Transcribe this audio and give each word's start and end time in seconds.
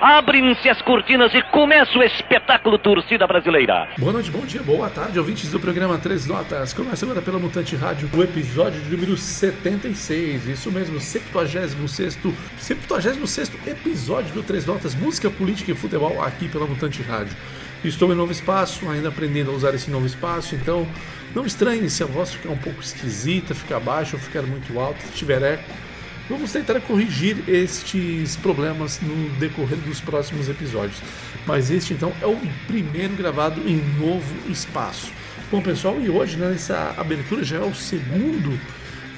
Abrem-se 0.00 0.66
as 0.66 0.80
cortinas 0.80 1.30
e 1.34 1.42
começa 1.42 1.98
o 1.98 2.02
espetáculo 2.02 2.78
Torcida 2.78 3.26
Brasileira. 3.26 3.86
Boa 3.98 4.14
noite, 4.14 4.30
bom 4.30 4.46
dia, 4.46 4.62
boa 4.62 4.88
tarde, 4.88 5.18
ouvintes 5.18 5.50
do 5.50 5.60
programa 5.60 5.98
Três 5.98 6.26
Notas. 6.26 6.72
Começa 6.72 7.04
agora 7.04 7.20
pela 7.20 7.38
Mutante 7.38 7.76
Rádio, 7.76 8.08
o 8.14 8.22
episódio 8.22 8.80
de 8.80 8.90
número 8.90 9.14
76. 9.14 10.46
Isso 10.46 10.72
mesmo, 10.72 10.98
76 10.98 12.16
76 12.56 13.52
episódio 13.66 14.32
do 14.32 14.42
Três 14.42 14.64
Notas, 14.64 14.94
música, 14.94 15.28
política 15.28 15.72
e 15.72 15.74
futebol 15.74 16.22
aqui 16.22 16.48
pela 16.48 16.66
Mutante 16.66 17.02
Rádio. 17.02 17.36
Estou 17.84 18.10
em 18.10 18.16
novo 18.16 18.32
espaço, 18.32 18.88
ainda 18.88 19.10
aprendendo 19.10 19.50
a 19.50 19.54
usar 19.54 19.74
esse 19.74 19.90
novo 19.90 20.06
espaço, 20.06 20.54
então 20.54 20.88
não 21.34 21.44
estranhe 21.44 21.90
se 21.90 22.02
a 22.02 22.06
voz 22.06 22.32
ficar 22.32 22.48
um 22.48 22.56
pouco 22.56 22.80
esquisita, 22.80 23.54
ficar 23.54 23.80
baixa 23.80 24.16
ou 24.16 24.22
ficar 24.22 24.44
muito 24.44 24.80
alta, 24.80 24.98
se 25.02 25.12
tiver 25.12 25.42
eco 25.42 25.89
Vamos 26.30 26.52
tentar 26.52 26.80
corrigir 26.82 27.42
estes 27.48 28.36
problemas 28.36 29.00
no 29.00 29.30
decorrer 29.40 29.76
dos 29.78 30.00
próximos 30.00 30.48
episódios. 30.48 31.02
Mas 31.44 31.72
este 31.72 31.92
então 31.92 32.12
é 32.22 32.26
o 32.26 32.38
primeiro 32.68 33.16
gravado 33.16 33.60
em 33.68 33.78
novo 33.98 34.48
espaço. 34.48 35.10
Bom 35.50 35.60
pessoal, 35.60 36.00
e 36.00 36.08
hoje 36.08 36.36
né, 36.36 36.50
nessa 36.50 36.94
abertura 36.96 37.42
já 37.42 37.56
é 37.56 37.64
o 37.64 37.74
segundo 37.74 38.56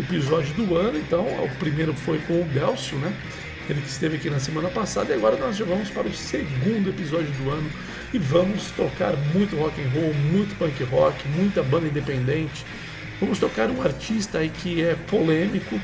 episódio 0.01 0.55
do 0.55 0.75
ano, 0.75 0.97
então 0.97 1.21
o 1.21 1.51
primeiro 1.59 1.93
foi 1.93 2.17
com 2.21 2.41
o 2.41 2.45
Delcio, 2.45 2.97
né? 2.97 3.15
Ele 3.69 3.83
que 3.83 3.89
esteve 3.89 4.17
aqui 4.17 4.31
na 4.31 4.41
semana 4.41 4.71
passada 4.71 5.13
e 5.13 5.15
agora 5.15 5.37
nós 5.37 5.55
já 5.55 5.67
vamos 5.67 5.91
para 5.91 6.09
o 6.09 6.15
segundo 6.15 6.89
episódio 6.89 7.31
do 7.33 7.51
ano 7.51 7.71
e 8.15 8.17
vamos 8.17 8.71
tocar 8.71 9.15
muito 9.35 9.55
rock 9.57 9.79
and 9.83 9.91
roll, 9.91 10.15
muito 10.15 10.57
punk 10.57 10.83
rock, 10.85 11.29
muita 11.37 11.63
banda 11.63 11.87
independente. 11.89 12.65
Vamos 13.21 13.39
tocar 13.39 13.71
um 13.71 13.83
artista 13.83 14.39
aí 14.39 14.49
que 14.49 14.83
é 14.83 14.95
polêmico, 14.95 15.79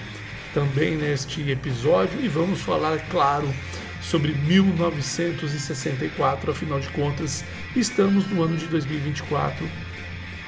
também 0.58 0.96
neste 0.96 1.48
episódio 1.48 2.20
e 2.20 2.26
vamos 2.26 2.60
falar, 2.60 2.98
claro, 3.10 3.48
sobre 4.02 4.32
1964. 4.32 6.50
Afinal 6.50 6.80
de 6.80 6.88
contas, 6.88 7.44
estamos 7.76 8.26
no 8.26 8.42
ano 8.42 8.56
de 8.56 8.66
2024, 8.66 9.64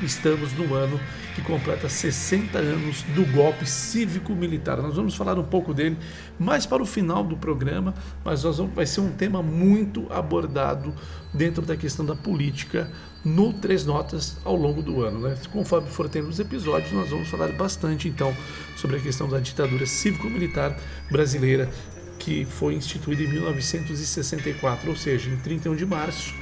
estamos 0.02 0.52
no 0.54 0.74
ano 0.74 0.98
que 1.36 1.42
completa 1.42 1.88
60 1.88 2.58
anos 2.58 3.04
do 3.14 3.24
golpe 3.32 3.64
cívico-militar. 3.64 4.78
Nós 4.78 4.96
vamos 4.96 5.14
falar 5.14 5.38
um 5.38 5.44
pouco 5.44 5.72
dele 5.72 5.96
mais 6.36 6.66
para 6.66 6.82
o 6.82 6.86
final 6.86 7.22
do 7.22 7.36
programa, 7.36 7.94
mas 8.24 8.42
vamos, 8.42 8.74
vai 8.74 8.86
ser 8.86 9.02
um 9.02 9.12
tema 9.12 9.40
muito 9.40 10.12
abordado 10.12 10.92
dentro 11.32 11.62
da 11.62 11.76
questão 11.76 12.04
da 12.04 12.16
política 12.16 12.90
no 13.24 13.52
Três 13.52 13.84
Notas 13.84 14.36
ao 14.44 14.56
longo 14.56 14.82
do 14.82 15.02
ano. 15.02 15.20
Né? 15.20 15.36
Conforme 15.52 15.88
for 15.88 16.08
tendo 16.08 16.28
os 16.28 16.40
episódios, 16.40 16.92
nós 16.92 17.10
vamos 17.10 17.28
falar 17.28 17.52
bastante 17.52 18.08
então 18.08 18.34
sobre 18.76 18.96
a 18.96 19.00
questão 19.00 19.28
da 19.28 19.38
ditadura 19.38 19.86
cívico-militar 19.86 20.76
brasileira 21.10 21.70
que 22.18 22.44
foi 22.44 22.74
instituída 22.74 23.22
em 23.22 23.28
1964, 23.28 24.90
ou 24.90 24.96
seja, 24.96 25.30
em 25.30 25.36
31 25.36 25.74
de 25.74 25.86
março 25.86 26.34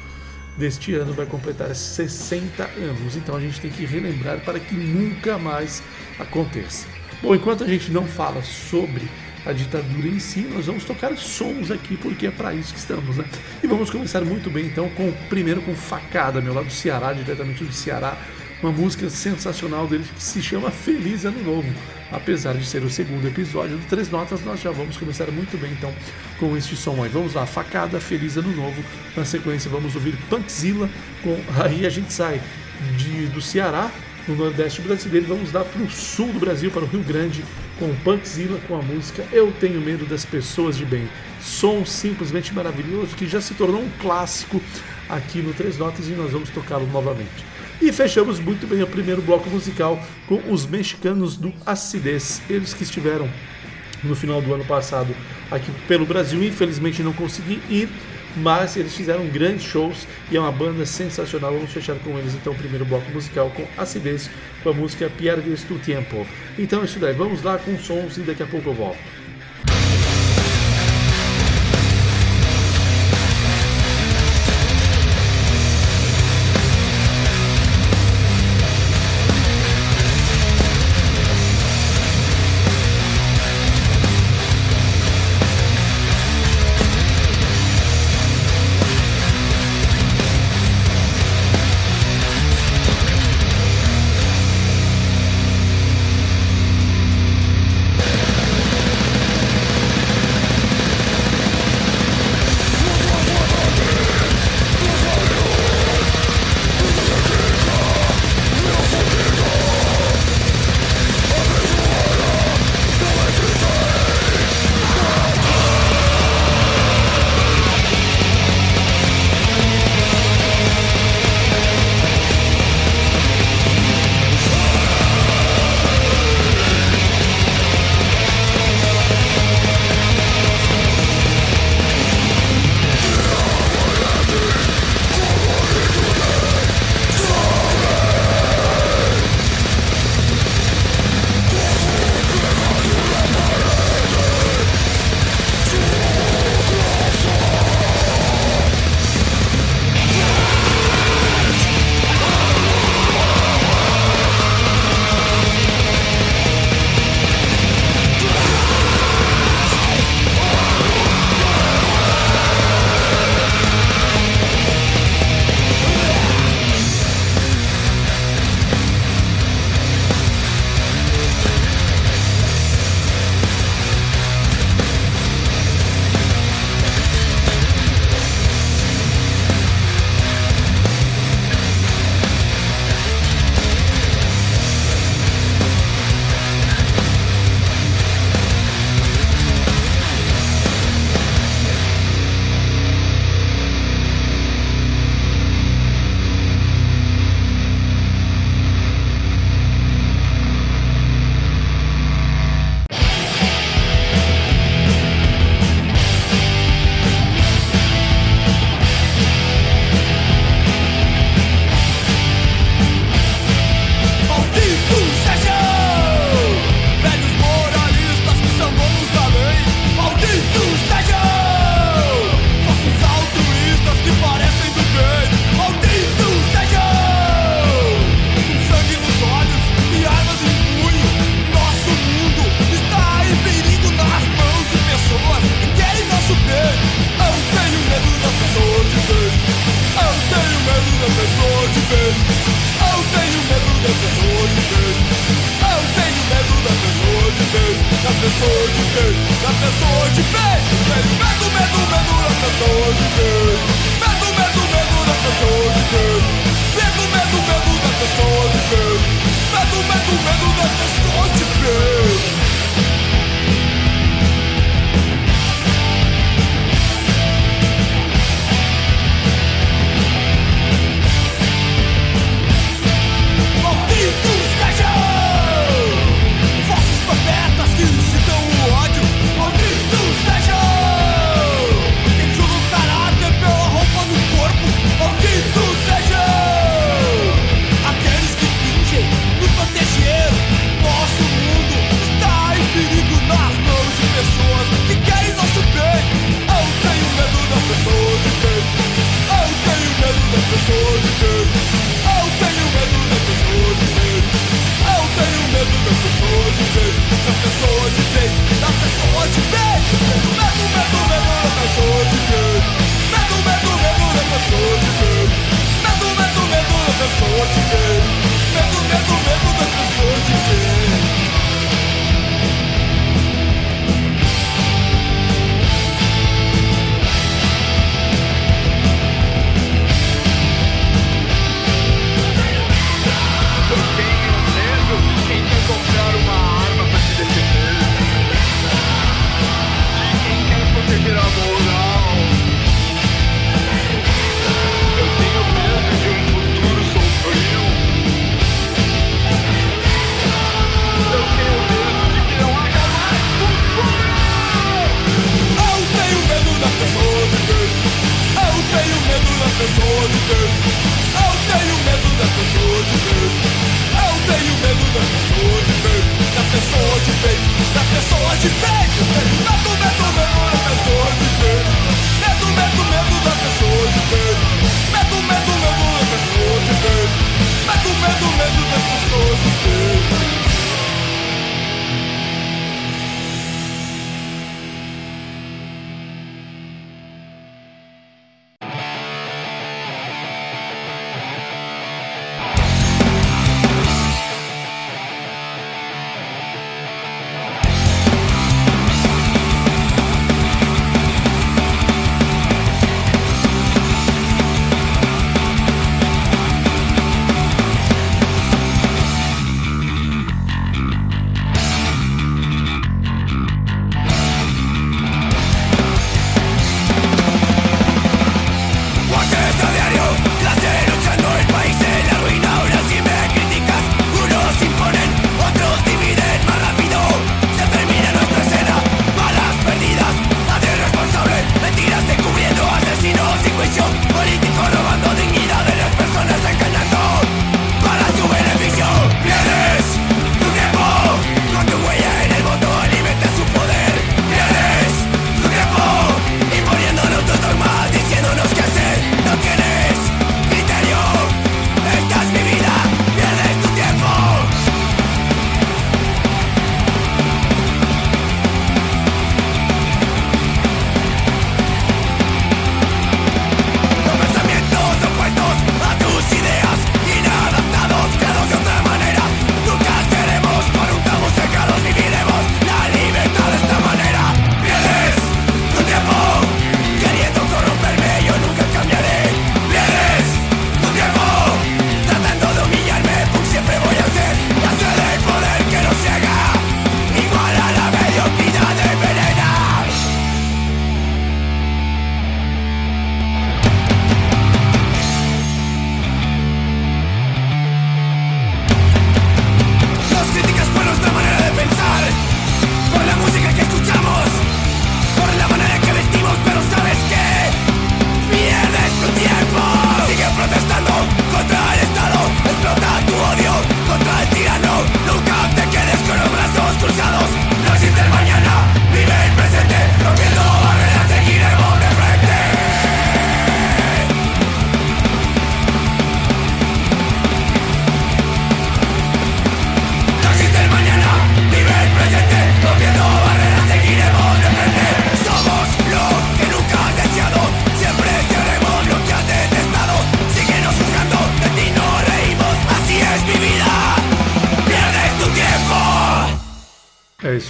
deste 0.57 0.93
ano 0.95 1.12
vai 1.12 1.25
completar 1.25 1.75
60 1.75 2.65
anos. 2.65 3.17
Então 3.17 3.37
a 3.37 3.41
gente 3.41 3.61
tem 3.61 3.70
que 3.70 3.87
relembrar 3.87 4.45
para 4.45 4.59
que 4.59 4.75
nunca 4.75 5.39
mais 5.39 5.83
aconteça. 6.19 6.87
Bom, 7.23 7.35
enquanto 7.35 7.65
a 7.65 7.67
gente 7.67 7.91
não 7.91 8.07
fala 8.07 8.42
sobre 8.42 9.09
a 9.47 9.53
ditadura 9.53 10.08
em 10.08 10.19
si, 10.19 10.41
nós 10.41 10.67
vamos 10.67 10.84
tocar 10.84 11.17
sons 11.17 11.70
aqui 11.70 11.97
porque 11.97 12.27
é 12.27 12.31
para 12.31 12.55
isso 12.55 12.72
que 12.72 12.78
estamos, 12.78 13.17
né? 13.17 13.25
E 13.62 13.67
vamos 13.67 13.91
começar 13.91 14.22
muito 14.22 14.50
bem 14.50 14.67
então 14.67 14.89
com 14.91 15.12
primeiro 15.28 15.61
com 15.62 15.75
Facada, 15.75 16.41
meu 16.41 16.55
lado 16.55 16.67
do 16.67 16.72
Ceará, 16.72 17.12
diretamente 17.12 17.64
do 17.64 17.72
Ceará, 17.72 18.17
uma 18.62 18.72
música 18.72 19.08
sensacional 19.08 19.86
dele 19.86 20.05
que 20.14 20.22
se 20.22 20.42
chama 20.42 20.70
Feliz 20.70 21.25
Ano 21.25 21.42
Novo. 21.42 21.69
Apesar 22.11 22.55
de 22.55 22.64
ser 22.64 22.83
o 22.83 22.91
segundo 22.91 23.27
episódio 23.27 23.77
do 23.77 23.86
Três 23.86 24.11
Notas, 24.11 24.42
nós 24.42 24.61
já 24.61 24.70
vamos 24.70 24.97
começar 24.97 25.30
muito 25.30 25.58
bem 25.58 25.73
então 25.73 25.92
com 26.41 26.56
este 26.56 26.75
som 26.75 27.02
aí. 27.02 27.08
Vamos 27.08 27.34
lá, 27.34 27.47
Facada, 27.47 28.00
Feliz 28.00 28.36
Ano 28.36 28.55
Novo. 28.56 28.83
Na 29.17 29.25
sequência 29.25 29.70
vamos 29.70 29.95
ouvir 29.95 30.17
Punkzilla 30.28 30.89
com 31.23 31.39
Aí 31.62 31.86
a 31.86 31.91
gente 31.91 32.12
sai 32.12 32.41
de, 32.97 33.27
do 33.27 33.42
Ceará, 33.42 33.91
no 34.27 34.36
Nordeste 34.36 34.80
brasileiro, 34.83 35.27
vamos 35.27 35.52
lá 35.52 35.64
para 35.64 35.83
o 35.83 35.91
sul 35.91 36.33
do 36.33 36.39
Brasil, 36.39 36.70
para 36.70 36.83
o 36.83 36.86
Rio 36.86 37.02
Grande, 37.02 37.45
com 37.78 37.94
Punkzilla 37.96 38.58
com 38.66 38.77
a 38.77 38.83
música 38.83 39.24
Eu 39.33 39.52
Tenho 39.52 39.80
Medo 39.80 40.05
das 40.05 40.24
Pessoas 40.24 40.77
de 40.77 40.84
Bem. 40.84 41.08
Som 41.40 41.84
simplesmente 41.84 42.52
maravilhoso 42.52 43.14
que 43.14 43.27
já 43.27 43.40
se 43.40 43.55
tornou 43.55 43.80
um 43.80 43.90
clássico 44.00 44.61
aqui 45.08 45.40
no 45.40 45.55
Três 45.55 45.78
Notas 45.78 46.08
e 46.08 46.12
nós 46.12 46.33
vamos 46.33 46.50
tocá-lo 46.50 46.86
novamente. 46.89 47.46
E 47.80 47.92
fechamos 47.92 48.40
muito 48.40 48.66
bem 48.66 48.83
o 48.83 48.86
primeiro 48.86 49.22
bloco 49.22 49.48
musical 49.48 50.02
com 50.27 50.42
os 50.52 50.66
mexicanos 50.66 51.36
do 51.36 51.52
Acidez, 51.64 52.42
eles 52.50 52.74
que 52.74 52.83
estiveram 52.83 53.30
no 54.02 54.16
final 54.16 54.42
do 54.42 54.52
ano 54.52 54.64
passado 54.64 55.14
aqui 55.50 55.70
pelo 55.86 56.05
Brasil, 56.05 56.42
infelizmente 56.42 57.02
não 57.02 57.12
consegui 57.12 57.60
ir, 57.70 57.89
mas 58.36 58.77
eles 58.77 58.94
fizeram 58.94 59.27
grandes 59.27 59.64
shows 59.64 60.06
e 60.30 60.36
é 60.36 60.40
uma 60.40 60.52
banda 60.52 60.84
sensacional. 60.86 61.52
Vamos 61.52 61.72
fechar 61.72 61.96
com 61.96 62.18
eles 62.18 62.34
então 62.34 62.52
o 62.52 62.56
primeiro 62.56 62.84
bloco 62.84 63.11
musical 63.11 63.50
com 63.50 63.66
Acidez, 63.77 64.30
com 64.62 64.70
a 64.70 64.72
música 64.72 65.11
Pierdes 65.11 65.64
tu 65.64 65.78
Tiempo. 65.78 66.27
Então 66.58 66.83
é 66.83 66.84
isso 66.84 66.98
daí, 66.98 67.14
vamos 67.14 67.42
lá 67.42 67.58
com 67.58 67.78
sons 67.78 68.16
e 68.16 68.20
daqui 68.20 68.42
a 68.42 68.46
pouco 68.46 68.70
eu 68.70 68.74
volto. 68.74 69.17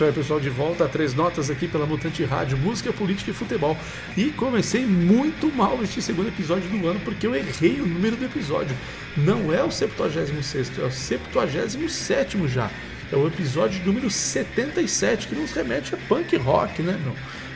Aí, 0.09 0.15
pessoal, 0.15 0.41
de 0.41 0.49
volta 0.49 0.85
a 0.85 0.89
três 0.89 1.15
notas 1.15 1.51
aqui 1.51 1.69
pela 1.69 1.87
Mutante 1.87 2.25
Rádio, 2.25 2.57
música, 2.59 2.93
política 2.93 3.31
e 3.31 3.35
futebol. 3.35 3.77
E 4.17 4.31
comecei 4.31 4.85
muito 4.85 5.55
mal 5.55 5.79
este 5.83 6.01
segundo 6.01 6.29
episódio 6.29 6.69
do 6.69 6.87
ano 6.89 6.99
porque 7.01 7.27
eu 7.27 7.35
errei 7.35 7.81
o 7.81 7.87
número 7.87 8.17
do 8.17 8.25
episódio. 8.25 8.75
Não 9.17 9.53
é 9.53 9.63
o 9.63 9.71
76, 9.71 10.79
é 10.79 10.83
o 10.83 10.91
77 10.91 12.49
já. 12.49 12.71
É 13.13 13.17
o 13.17 13.27
episódio 13.27 13.85
número 13.85 14.11
77, 14.11 15.29
que 15.29 15.35
nos 15.35 15.53
remete 15.53 15.95
a 15.95 15.99
punk 16.09 16.37
rock, 16.37 16.83
né, 16.83 16.99
meu? 17.03 17.15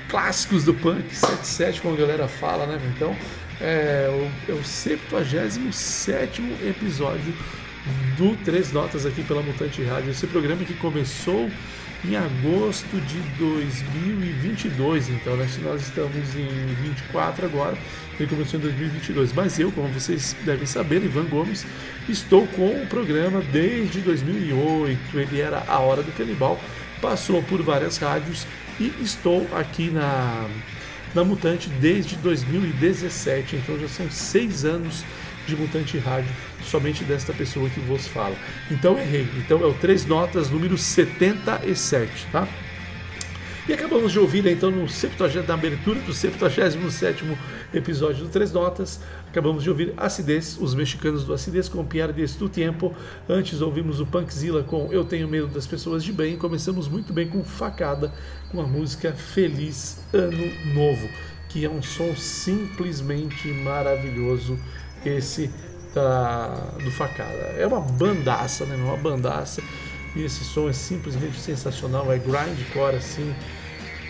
Clássicos 0.08 0.64
do 0.64 0.74
punk, 0.74 1.14
77, 1.14 1.80
como 1.80 1.94
a 1.94 1.98
galera 1.98 2.28
fala, 2.28 2.66
né? 2.66 2.78
Então, 2.94 3.16
é 3.60 4.08
o, 4.10 4.52
é 4.52 4.54
o 4.54 4.64
77 4.64 6.42
episódio 6.66 7.34
do 8.16 8.36
Três 8.44 8.72
Notas 8.72 9.06
aqui 9.06 9.22
pela 9.22 9.42
Mutante 9.42 9.82
Rádio. 9.82 10.10
Esse 10.10 10.26
programa 10.26 10.64
que 10.64 10.74
começou 10.74 11.50
em 12.04 12.16
agosto 12.16 13.00
de 13.00 13.18
2022. 13.38 15.08
Então, 15.10 15.36
né, 15.36 15.48
nós 15.62 15.82
estamos 15.82 16.34
em 16.34 16.74
24 16.82 17.46
agora, 17.46 17.76
ele 18.18 18.28
começou 18.28 18.58
em 18.58 18.62
2022. 18.62 19.32
Mas 19.32 19.58
eu, 19.58 19.70
como 19.72 19.88
vocês 19.88 20.36
devem 20.44 20.66
saber, 20.66 21.04
Ivan 21.04 21.24
Gomes, 21.24 21.64
estou 22.08 22.46
com 22.48 22.82
o 22.82 22.86
programa 22.86 23.40
desde 23.52 24.00
2008. 24.00 25.18
Ele 25.18 25.40
era 25.40 25.62
A 25.66 25.78
Hora 25.78 26.02
do 26.02 26.12
Canibal, 26.12 26.60
passou 27.00 27.42
por 27.42 27.62
várias 27.62 27.98
rádios 27.98 28.46
e 28.80 28.92
estou 29.00 29.46
aqui 29.54 29.90
na, 29.90 30.48
na 31.14 31.24
Mutante 31.24 31.68
desde 31.68 32.16
2017. 32.16 33.56
Então, 33.56 33.78
já 33.78 33.88
são 33.88 34.10
seis 34.10 34.64
anos 34.64 35.04
de 35.54 35.60
Mutante 35.60 35.98
Rádio, 35.98 36.30
somente 36.64 37.04
desta 37.04 37.32
pessoa 37.32 37.68
que 37.68 37.80
vos 37.80 38.08
fala. 38.08 38.34
Então 38.70 38.98
errei. 38.98 39.28
Então 39.36 39.62
é 39.62 39.66
o 39.66 39.74
Três 39.74 40.06
Notas 40.06 40.48
número 40.48 40.78
77, 40.78 42.26
tá? 42.32 42.48
E 43.68 43.72
acabamos 43.72 44.10
de 44.10 44.18
ouvir 44.18 44.44
então 44.46 44.72
no 44.72 44.88
70, 44.88 45.46
na 45.46 45.54
abertura 45.54 46.00
do 46.00 46.12
77 46.12 47.24
episódio 47.72 48.24
do 48.24 48.28
Três 48.28 48.50
Notas, 48.50 49.00
acabamos 49.28 49.62
de 49.62 49.70
ouvir 49.70 49.94
Acidez, 49.96 50.58
os 50.60 50.74
mexicanos 50.74 51.24
do 51.24 51.32
Acidez 51.32 51.68
com 51.68 51.84
Piardes 51.84 52.34
do 52.34 52.48
Tempo. 52.48 52.92
Antes 53.28 53.60
ouvimos 53.60 54.00
o 54.00 54.06
Punkzilla 54.06 54.64
com 54.64 54.88
Eu 54.90 55.04
Tenho 55.04 55.28
Medo 55.28 55.46
das 55.46 55.66
Pessoas 55.66 56.02
de 56.02 56.12
Bem. 56.12 56.36
Começamos 56.36 56.88
muito 56.88 57.12
bem 57.12 57.28
com 57.28 57.44
Facada, 57.44 58.12
com 58.50 58.60
a 58.60 58.66
música 58.66 59.12
Feliz 59.12 60.00
Ano 60.12 60.74
Novo, 60.74 61.08
que 61.48 61.64
é 61.64 61.70
um 61.70 61.82
som 61.82 62.16
simplesmente 62.16 63.46
maravilhoso 63.48 64.58
esse 65.08 65.50
da, 65.94 66.48
do 66.82 66.90
Facada. 66.90 67.54
É 67.56 67.66
uma 67.66 67.80
bandaça, 67.80 68.64
né? 68.64 68.76
Uma 68.76 68.96
bandaça 68.96 69.62
e 70.14 70.22
esse 70.24 70.44
som 70.44 70.68
é 70.68 70.72
simplesmente 70.72 71.38
sensacional, 71.38 72.12
é 72.12 72.18
grindcore 72.18 72.96
assim, 72.96 73.34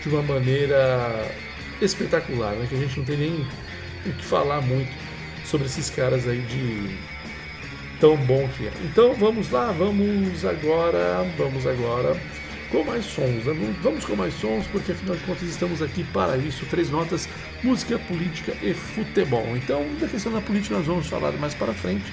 de 0.01 0.09
uma 0.09 0.21
maneira 0.21 1.31
espetacular, 1.81 2.53
né? 2.53 2.65
Que 2.67 2.75
a 2.75 2.79
gente 2.79 2.99
não 2.99 3.05
tem 3.05 3.17
nem 3.17 3.47
o 4.05 4.13
que 4.13 4.23
falar 4.23 4.61
muito 4.61 4.91
sobre 5.45 5.67
esses 5.67 5.89
caras 5.89 6.27
aí 6.27 6.41
de 6.41 6.97
tão 7.99 8.17
bom 8.17 8.47
que 8.57 8.67
é. 8.67 8.71
Então 8.83 9.13
vamos 9.13 9.49
lá, 9.49 9.71
vamos 9.71 10.43
agora, 10.43 11.25
vamos 11.37 11.65
agora 11.65 12.17
com 12.73 12.83
mais 12.83 13.05
sons. 13.05 13.45
Né? 13.45 13.75
Vamos 13.83 14.03
com 14.03 14.15
mais 14.15 14.33
sons, 14.33 14.65
porque 14.71 14.93
afinal 14.93 15.15
de 15.15 15.23
contas 15.23 15.43
estamos 15.43 15.79
aqui 15.79 16.03
para 16.05 16.35
isso. 16.35 16.65
Três 16.65 16.89
notas, 16.89 17.29
música, 17.61 17.99
política 17.99 18.51
e 18.63 18.73
futebol. 18.73 19.55
Então, 19.55 19.85
da 20.01 20.07
questão 20.07 20.31
da 20.31 20.41
política 20.41 20.75
nós 20.75 20.87
vamos 20.87 21.05
falar 21.05 21.31
mais 21.33 21.53
para 21.53 21.71
frente 21.71 22.11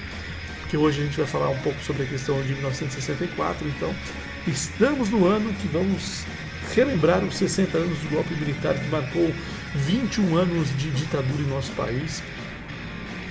que 0.69 0.77
hoje 0.77 1.01
a 1.01 1.05
gente 1.05 1.17
vai 1.17 1.25
falar 1.25 1.49
um 1.49 1.57
pouco 1.57 1.81
sobre 1.81 2.03
a 2.03 2.05
questão 2.05 2.39
de 2.43 2.53
1964. 2.53 3.67
Então, 3.67 3.93
estamos 4.47 5.09
no 5.09 5.25
ano 5.25 5.51
que 5.55 5.67
vamos 5.67 6.23
relembrar 6.75 7.23
os 7.23 7.35
60 7.35 7.77
anos 7.79 7.97
do 7.97 8.09
golpe 8.09 8.33
militar 8.35 8.75
que 8.75 8.87
marcou 8.89 9.33
21 9.73 10.37
anos 10.37 10.69
de 10.77 10.91
ditadura 10.91 11.41
em 11.41 11.47
nosso 11.47 11.71
país. 11.71 12.21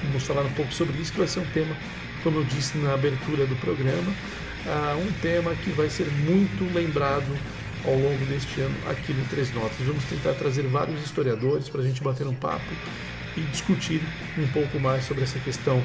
Vamos 0.03 0.25
falar 0.25 0.43
um 0.43 0.53
pouco 0.53 0.73
sobre 0.75 1.01
isso, 1.01 1.13
que 1.13 1.19
vai 1.19 1.29
ser 1.29 1.39
um 1.39 1.47
tema, 1.47 1.77
como 2.25 2.41
eu 2.41 2.45
disse 2.45 2.77
na 2.79 2.93
abertura 2.93 3.47
do 3.47 3.55
programa, 3.57 4.13
um 4.97 5.13
tema 5.21 5.55
que 5.55 5.71
vai 5.71 5.89
ser 5.89 6.07
muito 6.11 6.73
lembrado 6.75 7.37
ao 7.85 7.95
longo 7.95 8.25
deste 8.27 8.61
ano 8.61 8.75
aqui 8.91 9.13
no 9.13 9.25
Três 9.27 9.53
Notas. 9.55 9.79
Vamos 9.81 10.05
tentar 10.05 10.35
trazer 10.35 10.63
vários 10.65 11.03
historiadores 11.03 11.69
para 11.69 11.81
a 11.81 11.85
gente 11.85 12.03
bater 12.03 12.27
um 12.27 12.35
papo 12.35 12.73
e 13.37 13.41
discutir 13.43 14.03
um 14.39 14.47
pouco 14.49 14.79
mais 14.79 15.05
sobre 15.05 15.25
essa 15.25 15.39
questão 15.39 15.83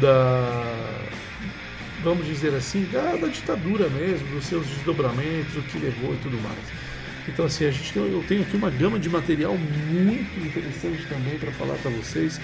da 0.00 1.08
vamos 2.02 2.26
dizer 2.26 2.54
assim, 2.54 2.88
da, 2.90 3.14
da, 3.16 3.26
ditadura 3.26 3.88
mesmo, 3.90 4.26
dos 4.28 4.46
seus 4.46 4.66
desdobramentos, 4.66 5.54
o 5.56 5.62
que 5.62 5.78
levou 5.78 6.14
e 6.14 6.16
tudo 6.18 6.40
mais. 6.40 6.58
Então 7.28 7.44
assim, 7.44 7.66
a 7.66 7.70
gente 7.70 7.92
tem, 7.92 8.02
eu 8.02 8.24
tenho 8.26 8.42
aqui 8.42 8.56
uma 8.56 8.70
gama 8.70 8.98
de 8.98 9.08
material 9.08 9.56
muito 9.56 10.40
interessante 10.40 11.06
também 11.08 11.38
para 11.38 11.52
falar 11.52 11.74
para 11.74 11.90
vocês, 11.90 12.40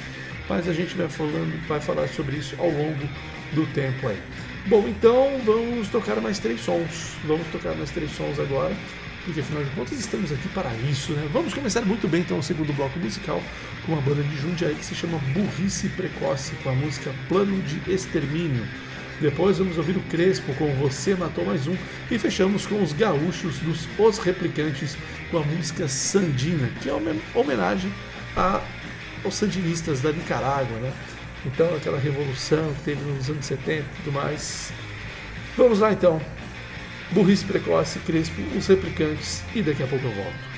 mas 0.48 0.68
a 0.68 0.72
gente 0.72 0.94
vai 0.94 1.08
falando, 1.08 1.66
vai 1.66 1.80
falar 1.80 2.06
sobre 2.08 2.36
isso 2.36 2.54
ao 2.58 2.68
longo 2.68 3.08
do 3.52 3.66
tempo 3.72 4.08
aí. 4.08 4.18
Bom, 4.66 4.84
então 4.88 5.40
vamos 5.44 5.88
tocar 5.88 6.20
mais 6.20 6.38
três 6.38 6.60
sons. 6.60 7.14
Vamos 7.24 7.46
tocar 7.48 7.74
mais 7.76 7.90
três 7.90 8.10
sons 8.10 8.38
agora 8.40 8.74
porque 9.26 9.40
afinal 9.40 9.64
de 9.64 9.70
contas 9.70 9.98
estamos 9.98 10.30
aqui 10.30 10.48
para 10.50 10.72
isso, 10.88 11.12
né? 11.12 11.28
Vamos 11.32 11.52
começar 11.52 11.82
muito 11.82 12.06
bem 12.06 12.20
então 12.20 12.38
o 12.38 12.42
segundo 12.42 12.72
bloco 12.72 12.96
musical 13.00 13.42
com 13.84 13.92
uma 13.92 14.00
banda 14.00 14.22
de 14.22 14.36
Jundiaí 14.36 14.76
que 14.76 14.84
se 14.84 14.94
chama 14.94 15.18
Burrice 15.34 15.88
Precoce, 15.88 16.54
com 16.62 16.70
a 16.70 16.72
música 16.72 17.12
Plano 17.28 17.60
de 17.62 17.92
Extermínio. 17.92 18.64
Depois 19.20 19.58
vamos 19.58 19.78
ouvir 19.78 19.96
o 19.96 20.02
Crespo 20.02 20.54
com 20.54 20.72
Você 20.76 21.16
Matou 21.16 21.44
Mais 21.44 21.66
Um 21.66 21.76
e 22.08 22.18
fechamos 22.20 22.66
com 22.66 22.80
os 22.80 22.92
gaúchos 22.92 23.58
dos 23.58 23.88
Os 23.98 24.18
Replicantes 24.18 24.96
com 25.30 25.38
a 25.38 25.42
música 25.42 25.88
Sandina, 25.88 26.68
que 26.80 26.88
é 26.88 26.92
uma 26.92 27.16
homenagem 27.34 27.92
a, 28.36 28.62
aos 29.24 29.34
sandinistas 29.34 30.00
da 30.02 30.12
Nicarágua, 30.12 30.78
né? 30.78 30.92
Então 31.46 31.74
aquela 31.76 31.98
revolução 31.98 32.74
que 32.74 32.82
teve 32.82 33.00
nos 33.04 33.30
anos 33.30 33.46
70 33.46 33.80
e 33.80 34.02
tudo 34.02 34.12
mais. 34.12 34.72
Vamos 35.56 35.78
lá 35.78 35.92
então, 35.92 36.20
Burrice 37.12 37.44
Precoce, 37.44 37.98
Crespo, 38.00 38.42
Os 38.56 38.66
Replicantes 38.66 39.42
e 39.54 39.62
daqui 39.62 39.82
a 39.82 39.86
pouco 39.86 40.04
eu 40.04 40.12
volto. 40.12 40.55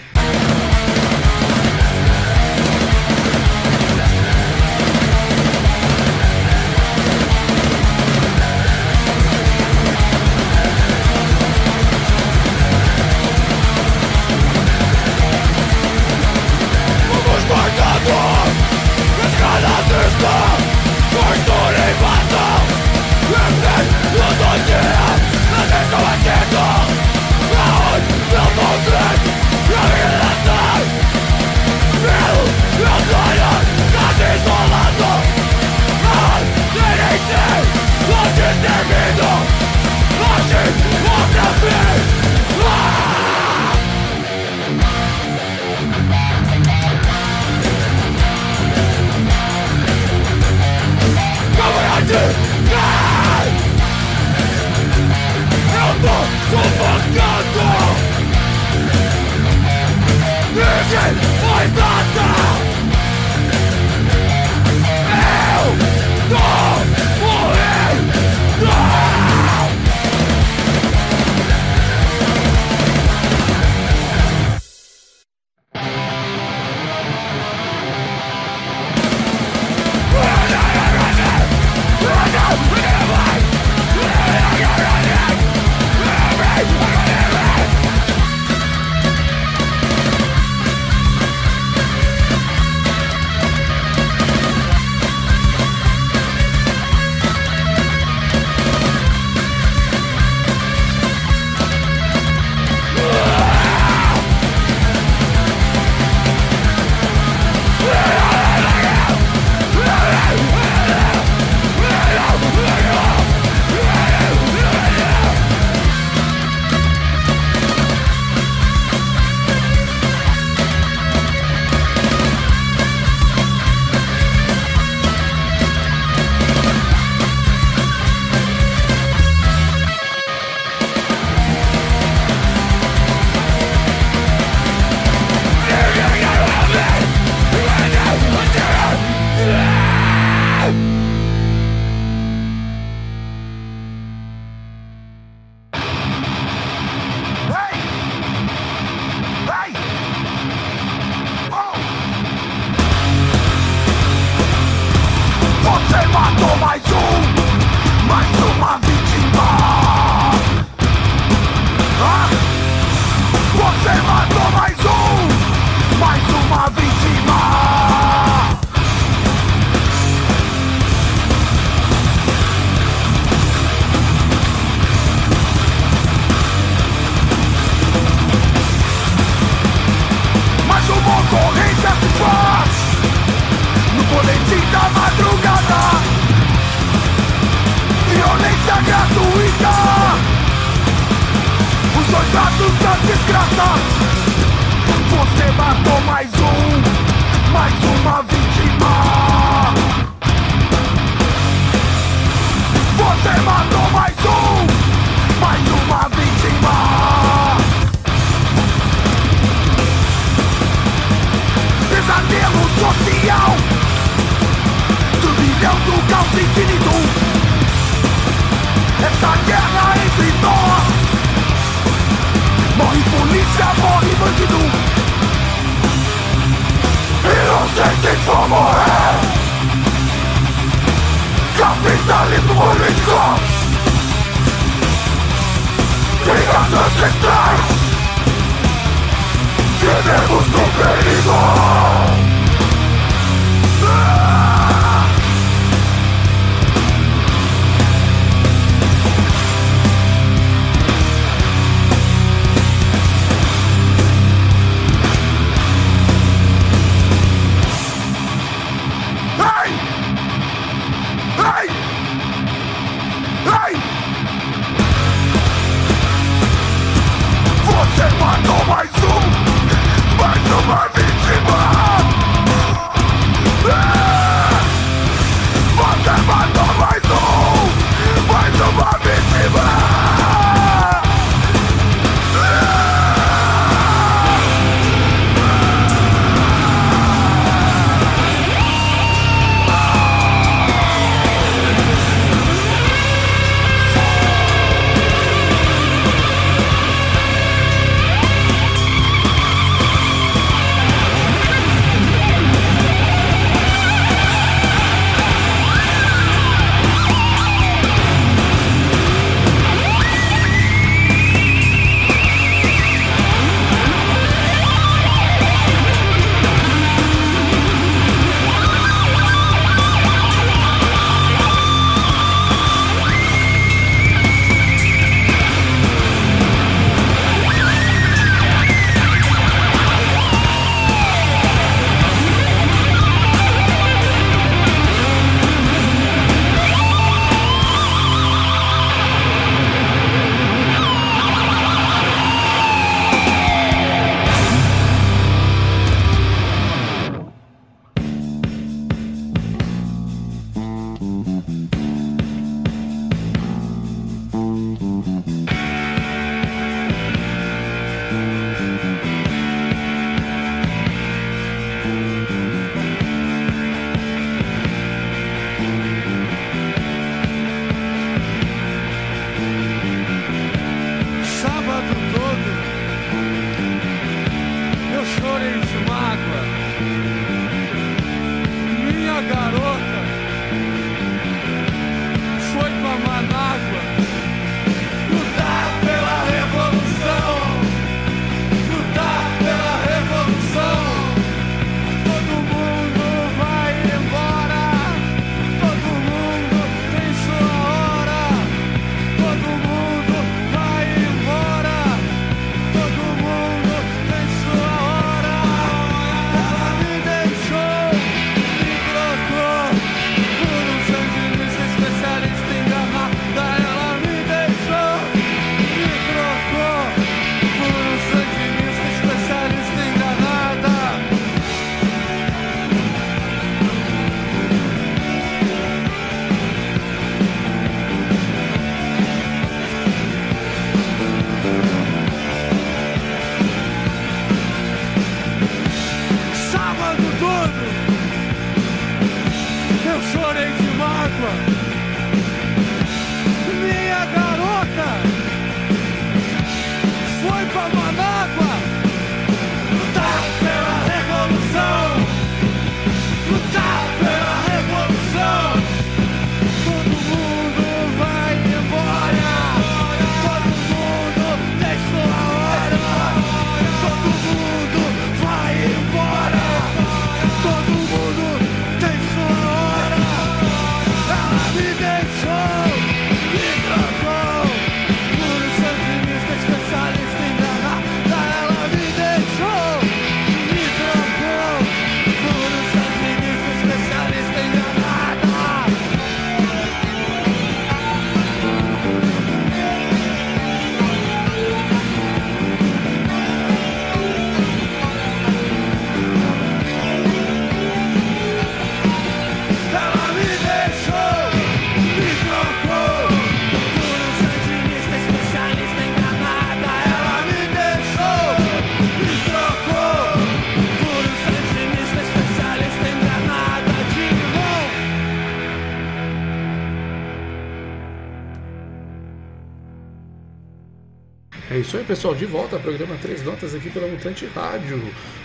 Pessoal. 521.89 522.15
De 522.15 522.27
volta 522.27 522.57
ao 522.57 522.61
programa 522.61 522.99
Três 523.01 523.25
Notas 523.25 523.55
aqui 523.55 523.71
pela 523.71 523.89
Mutante 523.89 524.27
Rádio. 524.27 524.79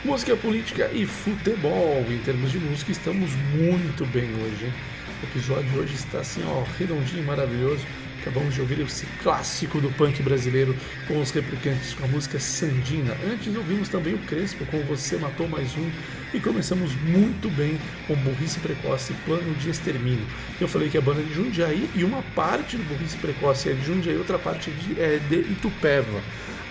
Música, 0.05 0.33
política 0.37 0.89
e 0.93 1.05
futebol. 1.05 2.05
Em 2.09 2.17
termos 2.19 2.53
de 2.53 2.57
música, 2.57 2.89
estamos 2.89 3.31
muito 3.53 4.05
bem 4.05 4.29
hoje, 4.41 4.67
hein? 4.67 4.73
O 5.21 5.25
episódio 5.25 5.69
de 5.69 5.77
hoje 5.77 5.95
está 5.95 6.19
assim, 6.19 6.41
ó, 6.47 6.63
redondinho, 6.79 7.25
maravilhoso. 7.25 7.85
Acabamos 8.21 8.55
de 8.55 8.61
ouvir 8.61 8.79
esse 8.79 9.05
clássico 9.21 9.81
do 9.81 9.89
punk 9.91 10.23
brasileiro 10.23 10.73
com 11.05 11.19
os 11.19 11.31
replicantes 11.31 11.93
com 11.93 12.05
a 12.05 12.07
música 12.07 12.39
Sandina. 12.39 13.13
Antes 13.29 13.53
ouvimos 13.53 13.89
também 13.89 14.13
o 14.13 14.19
Crespo 14.19 14.65
com 14.67 14.79
Você 14.83 15.17
Matou 15.17 15.49
Mais 15.49 15.75
Um 15.75 15.91
e 16.33 16.39
começamos 16.39 16.95
muito 17.01 17.49
bem 17.49 17.77
com 18.07 18.15
Burrice 18.15 18.61
Precoce 18.61 19.11
Plano 19.25 19.53
de 19.55 19.69
Extermínio. 19.69 20.25
Eu 20.61 20.69
falei 20.69 20.89
que 20.89 20.97
a 20.97 21.01
banda 21.01 21.19
é 21.19 21.25
de 21.25 21.33
Jundiaí 21.33 21.89
e 21.93 22.05
uma 22.05 22.23
parte 22.33 22.77
do 22.77 22.83
Burrice 22.85 23.17
Precoce 23.17 23.69
é 23.69 23.73
de 23.73 23.85
Jundiaí, 23.85 24.15
outra 24.15 24.39
parte 24.39 24.71
é 24.97 25.19
de 25.27 25.39
Itupeva. 25.51 26.21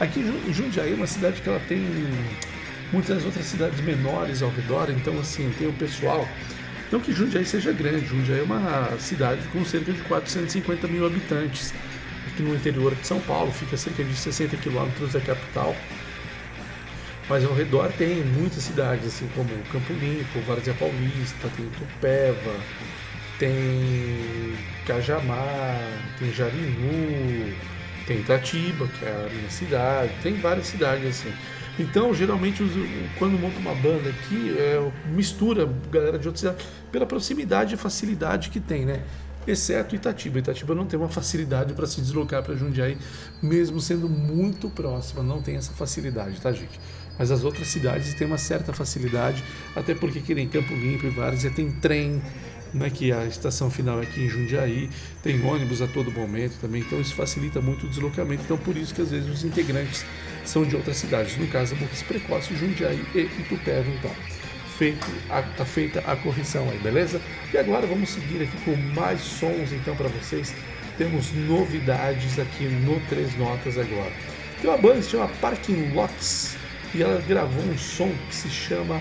Aqui 0.00 0.24
Jundiaí 0.50 0.92
é 0.92 0.94
uma 0.94 1.06
cidade 1.06 1.40
que 1.40 1.48
ela 1.48 1.60
tem 1.68 1.80
muitas 2.92 3.24
outras 3.24 3.46
cidades 3.46 3.80
menores 3.80 4.42
ao 4.42 4.50
redor, 4.50 4.90
então 4.90 5.18
assim, 5.18 5.52
tem 5.58 5.68
o 5.68 5.72
pessoal 5.72 6.28
não 6.92 7.00
que 7.00 7.10
Jundiaí 7.10 7.46
seja 7.46 7.72
grande, 7.72 8.04
Jundiaí 8.04 8.40
é 8.40 8.42
uma 8.42 8.98
cidade 8.98 9.40
com 9.48 9.64
cerca 9.64 9.90
de 9.90 10.02
450 10.02 10.86
mil 10.88 11.06
habitantes. 11.06 11.72
Aqui 12.26 12.42
no 12.42 12.54
interior 12.54 12.94
de 12.94 13.06
São 13.06 13.18
Paulo, 13.20 13.50
fica 13.50 13.78
cerca 13.78 14.04
de 14.04 14.14
60 14.14 14.58
quilômetros 14.58 15.14
da 15.14 15.20
capital. 15.20 15.74
Mas 17.30 17.46
ao 17.46 17.54
redor 17.54 17.90
tem 17.92 18.22
muitas 18.22 18.64
cidades, 18.64 19.06
assim 19.06 19.26
como 19.34 19.48
Campo 19.72 19.90
Limpo, 19.94 20.38
Várzea 20.46 20.74
Paulista, 20.74 21.48
tem 21.56 21.66
Tupéva, 21.70 22.54
tem 23.38 24.54
Cajamar, 24.86 25.80
tem 26.18 26.30
Jarinu, 26.30 27.54
tem 28.02 28.20
Itatiba, 28.20 28.86
que 28.86 29.04
é 29.04 29.26
a 29.30 29.34
minha 29.34 29.50
cidade, 29.50 30.12
tem 30.22 30.34
várias 30.34 30.66
cidades 30.66 31.06
assim. 31.06 31.32
Então, 31.78 32.12
geralmente, 32.12 32.62
quando 33.18 33.38
monta 33.38 33.58
uma 33.58 33.74
banda 33.74 34.10
aqui, 34.10 34.54
é, 34.58 34.92
mistura 35.06 35.66
galera 35.90 36.18
de 36.18 36.28
outras 36.28 36.40
cidades 36.40 36.66
pela 36.90 37.06
proximidade 37.06 37.74
e 37.74 37.78
facilidade 37.78 38.50
que 38.50 38.60
tem, 38.60 38.84
né? 38.84 39.02
Exceto 39.46 39.96
Itatiba. 39.96 40.38
Itatiba 40.38 40.74
não 40.74 40.86
tem 40.86 40.98
uma 40.98 41.08
facilidade 41.08 41.72
para 41.72 41.86
se 41.86 42.00
deslocar 42.00 42.42
para 42.42 42.54
Jundiaí, 42.54 42.96
mesmo 43.42 43.80
sendo 43.80 44.08
muito 44.08 44.68
próxima. 44.68 45.22
Não 45.22 45.40
tem 45.42 45.56
essa 45.56 45.72
facilidade, 45.72 46.40
tá, 46.40 46.52
gente? 46.52 46.78
Mas 47.18 47.30
as 47.30 47.42
outras 47.42 47.68
cidades 47.68 48.14
têm 48.14 48.26
uma 48.26 48.38
certa 48.38 48.72
facilidade, 48.72 49.42
até 49.74 49.94
porque 49.94 50.18
aqui 50.18 50.32
em 50.32 50.48
Campo 50.48 50.72
Limpo 50.74 51.06
e 51.06 51.10
Várzea 51.10 51.50
tem 51.50 51.70
trem, 51.72 52.22
né, 52.72 52.90
que 52.90 53.12
a 53.12 53.24
estação 53.26 53.70
final 53.70 54.00
é 54.00 54.02
aqui 54.04 54.22
em 54.22 54.28
Jundiaí, 54.28 54.88
tem 55.22 55.44
ônibus 55.44 55.82
a 55.82 55.86
todo 55.86 56.10
momento 56.10 56.58
também, 56.60 56.82
então 56.82 57.00
isso 57.00 57.14
facilita 57.14 57.60
muito 57.60 57.86
o 57.86 57.88
deslocamento. 57.88 58.42
Então, 58.44 58.56
por 58.56 58.76
isso 58.76 58.94
que 58.94 59.02
às 59.02 59.10
vezes 59.10 59.28
os 59.28 59.44
integrantes 59.44 60.04
são 60.44 60.64
de 60.64 60.74
outras 60.74 60.96
cidades, 60.96 61.36
no 61.36 61.46
caso, 61.48 61.74
Burris 61.76 62.02
Precoce, 62.02 62.54
Jundiaí 62.56 63.04
e 63.14 63.20
Itupeva, 63.20 63.88
então. 63.90 64.10
Feito, 64.78 65.06
a, 65.28 65.42
tá 65.42 65.64
feita 65.64 66.00
a 66.00 66.16
correção 66.16 66.68
aí, 66.70 66.78
beleza? 66.78 67.20
E 67.52 67.58
agora 67.58 67.86
vamos 67.86 68.08
seguir 68.08 68.42
aqui 68.42 68.56
com 68.64 68.74
mais 68.94 69.20
sons 69.20 69.70
então 69.70 69.94
para 69.94 70.08
vocês. 70.08 70.54
Temos 70.96 71.30
novidades 71.32 72.38
aqui 72.38 72.64
no 72.64 72.98
Três 73.08 73.36
Notas 73.36 73.78
agora. 73.78 74.12
Tem 74.60 74.70
uma 74.70 74.78
banda 74.78 74.96
que 74.96 75.02
se 75.02 75.10
chama 75.10 75.28
Parking 75.40 75.92
Lots 75.92 76.56
e 76.94 77.02
ela 77.02 77.20
gravou 77.20 77.62
um 77.62 77.78
som 77.78 78.10
que 78.28 78.34
se 78.34 78.48
chama 78.48 79.00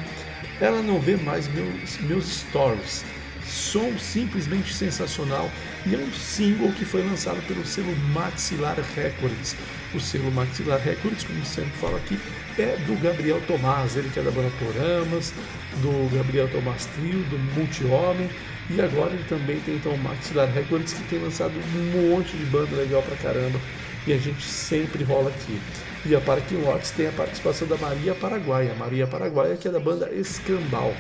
Ela 0.59 0.81
Não 0.81 0.99
Vê 0.99 1.15
Mais 1.15 1.47
Meus, 1.47 1.97
meus 2.01 2.27
Stories 2.27 3.03
som 3.45 3.97
simplesmente 3.97 4.73
sensacional 4.73 5.49
e 5.85 5.95
é 5.95 5.97
um 5.97 6.11
single 6.11 6.71
que 6.73 6.85
foi 6.85 7.03
lançado 7.03 7.41
pelo 7.47 7.65
selo 7.65 7.95
Maxilar 8.13 8.77
Records. 8.95 9.55
O 9.93 9.99
selo 9.99 10.31
Maxilar 10.31 10.79
Records, 10.79 11.23
como 11.23 11.43
sempre 11.45 11.71
falo 11.79 11.97
aqui, 11.97 12.19
é 12.57 12.77
do 12.85 13.01
Gabriel 13.01 13.41
Tomás, 13.47 13.95
ele 13.95 14.09
que 14.09 14.19
é 14.19 14.23
da 14.23 14.31
banda 14.31 14.51
Toramas, 14.59 15.33
do 15.81 16.15
Gabriel 16.15 16.49
Tomás 16.49 16.85
Trio, 16.95 17.23
do 17.23 17.37
Multi-Homem, 17.55 18.29
e 18.69 18.79
agora 18.79 19.11
ele 19.13 19.25
também 19.27 19.59
tem 19.61 19.75
então 19.75 19.93
o 19.93 19.97
Maxilar 19.97 20.49
Records 20.51 20.93
que 20.93 21.03
tem 21.03 21.19
lançado 21.19 21.53
um 21.53 22.09
monte 22.09 22.37
de 22.37 22.45
banda 22.45 22.75
legal 22.75 23.01
pra 23.03 23.15
caramba 23.17 23.59
e 24.07 24.13
a 24.13 24.17
gente 24.17 24.43
sempre 24.43 25.03
rola 25.03 25.29
aqui. 25.29 25.59
E 26.05 26.15
a 26.15 26.21
Parking 26.21 26.61
Lots 26.63 26.91
tem 26.91 27.07
a 27.07 27.11
participação 27.11 27.67
da 27.67 27.77
Maria 27.77 28.15
Paraguaia, 28.15 28.73
Maria 28.73 29.05
Paraguaia 29.05 29.55
que 29.55 29.67
é 29.67 29.71
da 29.71 29.79
banda 29.79 30.09
Escambau 30.11 30.95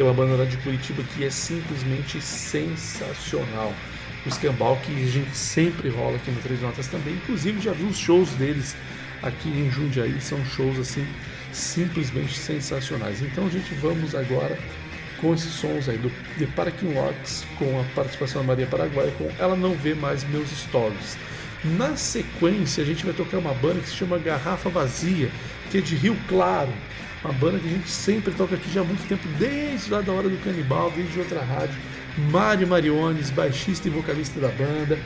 que 0.00 0.02
é 0.02 0.06
uma 0.06 0.14
banda 0.14 0.46
de 0.46 0.56
Curitiba 0.56 1.02
que 1.14 1.26
é 1.26 1.28
simplesmente 1.28 2.22
sensacional. 2.22 3.70
O 4.24 4.30
Escambau, 4.30 4.74
que 4.78 4.90
a 4.90 5.06
gente 5.06 5.36
sempre 5.36 5.90
rola 5.90 6.16
aqui 6.16 6.30
no 6.30 6.40
Três 6.40 6.62
Notas 6.62 6.86
também, 6.86 7.12
inclusive 7.16 7.60
já 7.60 7.72
vi 7.72 7.84
os 7.84 7.98
shows 7.98 8.30
deles 8.30 8.74
aqui 9.22 9.50
em 9.50 9.70
Jundiaí, 9.70 10.18
são 10.18 10.42
shows 10.42 10.78
assim 10.78 11.06
simplesmente 11.52 12.38
sensacionais. 12.38 13.20
Então 13.20 13.46
a 13.46 13.50
gente 13.50 13.74
vamos 13.74 14.14
agora 14.14 14.58
com 15.20 15.34
esses 15.34 15.52
sons 15.52 15.86
aí 15.86 15.98
do 15.98 16.10
The 16.38 16.46
Parking 16.56 16.94
Lots, 16.94 17.44
com 17.58 17.78
a 17.78 17.84
participação 17.94 18.40
da 18.40 18.46
Maria 18.46 18.66
Paraguai, 18.66 19.12
com 19.18 19.30
Ela 19.38 19.54
Não 19.54 19.74
Vê 19.74 19.92
Mais 19.92 20.24
Meus 20.24 20.48
Stories. 20.48 21.18
Na 21.62 21.94
sequência, 21.94 22.82
a 22.82 22.86
gente 22.86 23.04
vai 23.04 23.12
tocar 23.12 23.36
uma 23.36 23.52
banda 23.52 23.80
que 23.80 23.90
se 23.90 23.96
chama 23.96 24.16
Garrafa 24.16 24.70
Vazia, 24.70 25.30
que 25.70 25.76
é 25.76 25.82
de 25.82 25.94
Rio 25.94 26.16
Claro 26.26 26.72
uma 27.22 27.32
banda 27.34 27.58
que 27.58 27.66
a 27.66 27.70
gente 27.70 27.88
sempre 27.88 28.32
toca 28.32 28.54
aqui 28.54 28.70
já 28.72 28.80
há 28.80 28.84
muito 28.84 29.06
tempo, 29.06 29.26
desde 29.38 29.90
lá 29.90 30.00
da 30.00 30.12
hora 30.12 30.28
do 30.28 30.42
Canibal, 30.42 30.90
desde 30.90 31.18
outra 31.18 31.42
rádio. 31.42 31.76
Mário 32.30 32.66
Mariones, 32.66 33.30
baixista 33.30 33.88
e 33.88 33.90
vocalista 33.90 34.40
da 34.40 34.48
banda. 34.48 34.98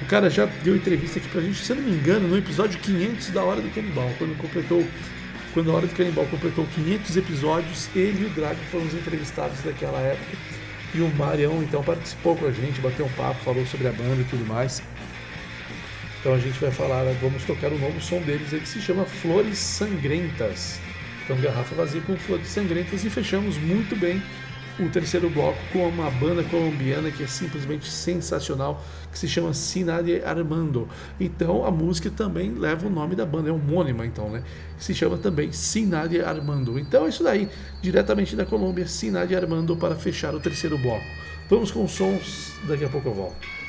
O 0.00 0.06
cara 0.06 0.28
já 0.28 0.46
deu 0.46 0.74
entrevista 0.74 1.18
aqui 1.18 1.28
pra 1.28 1.40
gente, 1.40 1.58
se 1.58 1.70
eu 1.70 1.76
não 1.76 1.84
me 1.84 1.92
engano, 1.92 2.26
no 2.26 2.36
episódio 2.36 2.78
500 2.80 3.30
da 3.30 3.44
Hora 3.44 3.60
do 3.60 3.72
Canibal, 3.72 4.10
quando 4.18 4.36
completou 4.36 4.84
quando 5.54 5.70
a 5.70 5.74
Hora 5.74 5.86
do 5.86 5.94
Canibal 5.94 6.24
completou 6.26 6.66
500 6.74 7.16
episódios, 7.18 7.88
ele 7.94 8.22
e 8.22 8.24
o 8.24 8.30
Drag 8.30 8.56
foram 8.70 8.86
os 8.86 8.94
entrevistados 8.94 9.60
daquela 9.60 10.00
época. 10.00 10.38
E 10.94 11.00
o 11.00 11.08
Marião 11.14 11.62
então 11.62 11.82
participou 11.82 12.36
com 12.36 12.46
a 12.46 12.50
gente, 12.50 12.80
bateu 12.80 13.04
um 13.04 13.10
papo, 13.10 13.44
falou 13.44 13.64
sobre 13.66 13.88
a 13.88 13.92
banda 13.92 14.22
e 14.22 14.24
tudo 14.24 14.46
mais. 14.46 14.82
Então 16.20 16.32
a 16.32 16.38
gente 16.38 16.58
vai 16.58 16.70
falar, 16.70 17.04
vamos 17.20 17.44
tocar 17.44 17.70
o 17.70 17.78
novo 17.78 18.00
som 18.00 18.20
deles 18.20 18.48
que 18.48 18.66
se 18.66 18.80
chama 18.80 19.04
Flores 19.04 19.58
Sangrentas. 19.58 20.80
Então, 21.24 21.40
Garrafa 21.40 21.74
Vazia 21.74 22.00
com 22.00 22.16
Flores 22.16 22.48
Sangrentas 22.48 23.04
e 23.04 23.10
fechamos 23.10 23.56
muito 23.58 23.94
bem 23.96 24.22
o 24.78 24.88
terceiro 24.88 25.28
bloco 25.28 25.58
com 25.72 25.86
uma 25.86 26.10
banda 26.10 26.42
colombiana 26.44 27.10
que 27.10 27.22
é 27.22 27.26
simplesmente 27.26 27.88
sensacional, 27.88 28.82
que 29.10 29.18
se 29.18 29.28
chama 29.28 29.52
Sinade 29.52 30.22
Armando. 30.24 30.88
Então 31.20 31.64
a 31.64 31.70
música 31.70 32.10
também 32.10 32.52
leva 32.52 32.86
o 32.86 32.90
nome 32.90 33.14
da 33.14 33.26
banda, 33.26 33.50
é 33.50 33.52
homônima 33.52 34.06
então, 34.06 34.30
né? 34.30 34.42
Se 34.78 34.94
chama 34.94 35.18
também 35.18 35.52
Sinade 35.52 36.20
Armando. 36.20 36.78
Então 36.78 37.06
é 37.06 37.08
isso 37.08 37.22
daí, 37.22 37.48
diretamente 37.80 38.34
da 38.34 38.46
Colômbia, 38.46 38.86
Sinade 38.86 39.36
Armando 39.36 39.76
para 39.76 39.94
fechar 39.94 40.34
o 40.34 40.40
terceiro 40.40 40.78
bloco. 40.78 41.04
Vamos 41.50 41.70
com 41.70 41.86
sons, 41.86 42.52
daqui 42.66 42.84
a 42.84 42.88
pouco 42.88 43.08
eu 43.08 43.14
volto. 43.14 43.61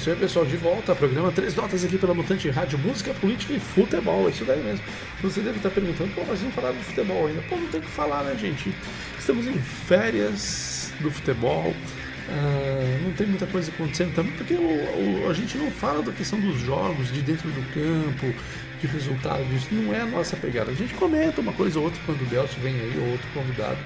Isso 0.00 0.10
aí, 0.10 0.16
pessoal. 0.16 0.44
De 0.46 0.56
volta 0.56 0.92
ao 0.92 0.96
programa 0.96 1.30
Três 1.32 1.54
Notas 1.54 1.84
aqui 1.84 1.98
pela 1.98 2.14
Mutante 2.14 2.48
Rádio, 2.48 2.78
música, 2.78 3.12
política 3.14 3.52
e 3.52 3.60
futebol. 3.60 4.26
É 4.26 4.30
isso 4.30 4.44
daí 4.44 4.62
mesmo. 4.62 4.84
Você 5.22 5.40
deve 5.40 5.58
estar 5.58 5.70
perguntando, 5.70 6.10
pô, 6.14 6.22
mas 6.26 6.42
não 6.42 6.50
falaram 6.50 6.76
de 6.76 6.84
futebol 6.84 7.26
ainda. 7.26 7.42
Pô, 7.42 7.56
não 7.56 7.66
tem 7.68 7.80
o 7.80 7.82
que 7.82 7.90
falar, 7.90 8.22
né, 8.24 8.34
gente? 8.38 8.74
Estamos 9.18 9.46
em 9.46 9.54
férias 9.58 10.92
do 11.00 11.10
futebol. 11.10 11.74
ah, 12.32 12.98
não 13.02 13.12
tem 13.12 13.26
muita 13.26 13.44
coisa 13.46 13.72
acontecendo 13.72 14.14
também, 14.14 14.30
porque 14.34 14.54
o- 14.54 15.24
o- 15.24 15.28
a 15.28 15.34
gente 15.34 15.58
não 15.58 15.68
fala 15.68 16.00
da 16.00 16.12
questão 16.12 16.38
dos 16.38 16.60
jogos, 16.60 17.12
de 17.12 17.22
dentro 17.22 17.48
do 17.50 17.60
campo, 17.74 18.32
de 18.80 18.86
resultados. 18.86 19.66
Não 19.72 19.92
é 19.92 20.02
a 20.02 20.06
nossa 20.06 20.36
pegada. 20.36 20.70
A 20.70 20.74
gente 20.74 20.94
comenta 20.94 21.40
uma 21.40 21.52
coisa 21.52 21.78
ou 21.80 21.86
outra 21.86 22.00
quando 22.06 22.20
o 22.22 22.26
Delcio 22.26 22.60
vem 22.62 22.74
aí, 22.76 22.96
ou 23.00 23.10
outro 23.10 23.26
convidado. 23.34 23.78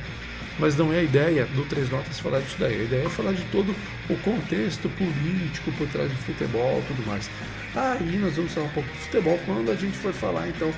Mas 0.58 0.76
não 0.76 0.92
é 0.92 1.00
a 1.00 1.02
ideia 1.02 1.46
do 1.46 1.64
Três 1.64 1.90
Notas 1.90 2.20
falar 2.20 2.40
disso 2.40 2.56
daí. 2.58 2.80
A 2.80 2.84
ideia 2.84 3.06
é 3.06 3.08
falar 3.08 3.32
de 3.32 3.42
todo 3.46 3.74
o 4.08 4.16
contexto 4.18 4.88
político 4.90 5.72
por 5.72 5.88
trás 5.88 6.10
do 6.10 6.16
futebol 6.18 6.82
tudo 6.86 7.04
mais. 7.06 7.28
Aí 7.74 8.18
nós 8.18 8.36
vamos 8.36 8.52
falar 8.52 8.66
um 8.66 8.70
pouco 8.70 8.88
de 8.92 8.98
futebol 8.98 9.38
quando 9.46 9.70
a 9.70 9.74
gente 9.74 9.96
for 9.96 10.12
falar 10.12 10.48
então 10.48 10.72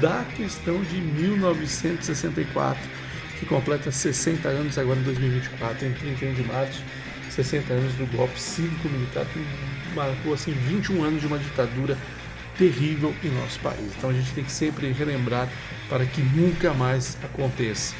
da 0.00 0.24
questão 0.36 0.82
de 0.82 0.96
1964, 0.96 2.82
que 3.38 3.46
completa 3.46 3.90
60 3.90 4.48
anos 4.48 4.78
agora 4.78 4.98
em 4.98 5.02
2024, 5.04 5.86
em 5.86 5.92
31 5.92 6.34
de 6.34 6.42
março, 6.44 6.82
60 7.30 7.72
anos 7.72 7.94
do 7.94 8.06
golpe 8.16 8.38
cívico-militar 8.40 9.24
que 9.26 9.44
marcou 9.94 10.34
assim 10.34 10.52
21 10.52 11.04
anos 11.04 11.20
de 11.20 11.26
uma 11.26 11.38
ditadura 11.38 11.96
terrível 12.58 13.14
em 13.24 13.30
nosso 13.30 13.58
país. 13.60 13.92
Então 13.96 14.10
a 14.10 14.12
gente 14.12 14.32
tem 14.32 14.44
que 14.44 14.52
sempre 14.52 14.90
relembrar 14.92 15.48
para 15.88 16.04
que 16.04 16.20
nunca 16.20 16.72
mais 16.74 17.16
aconteça 17.22 17.94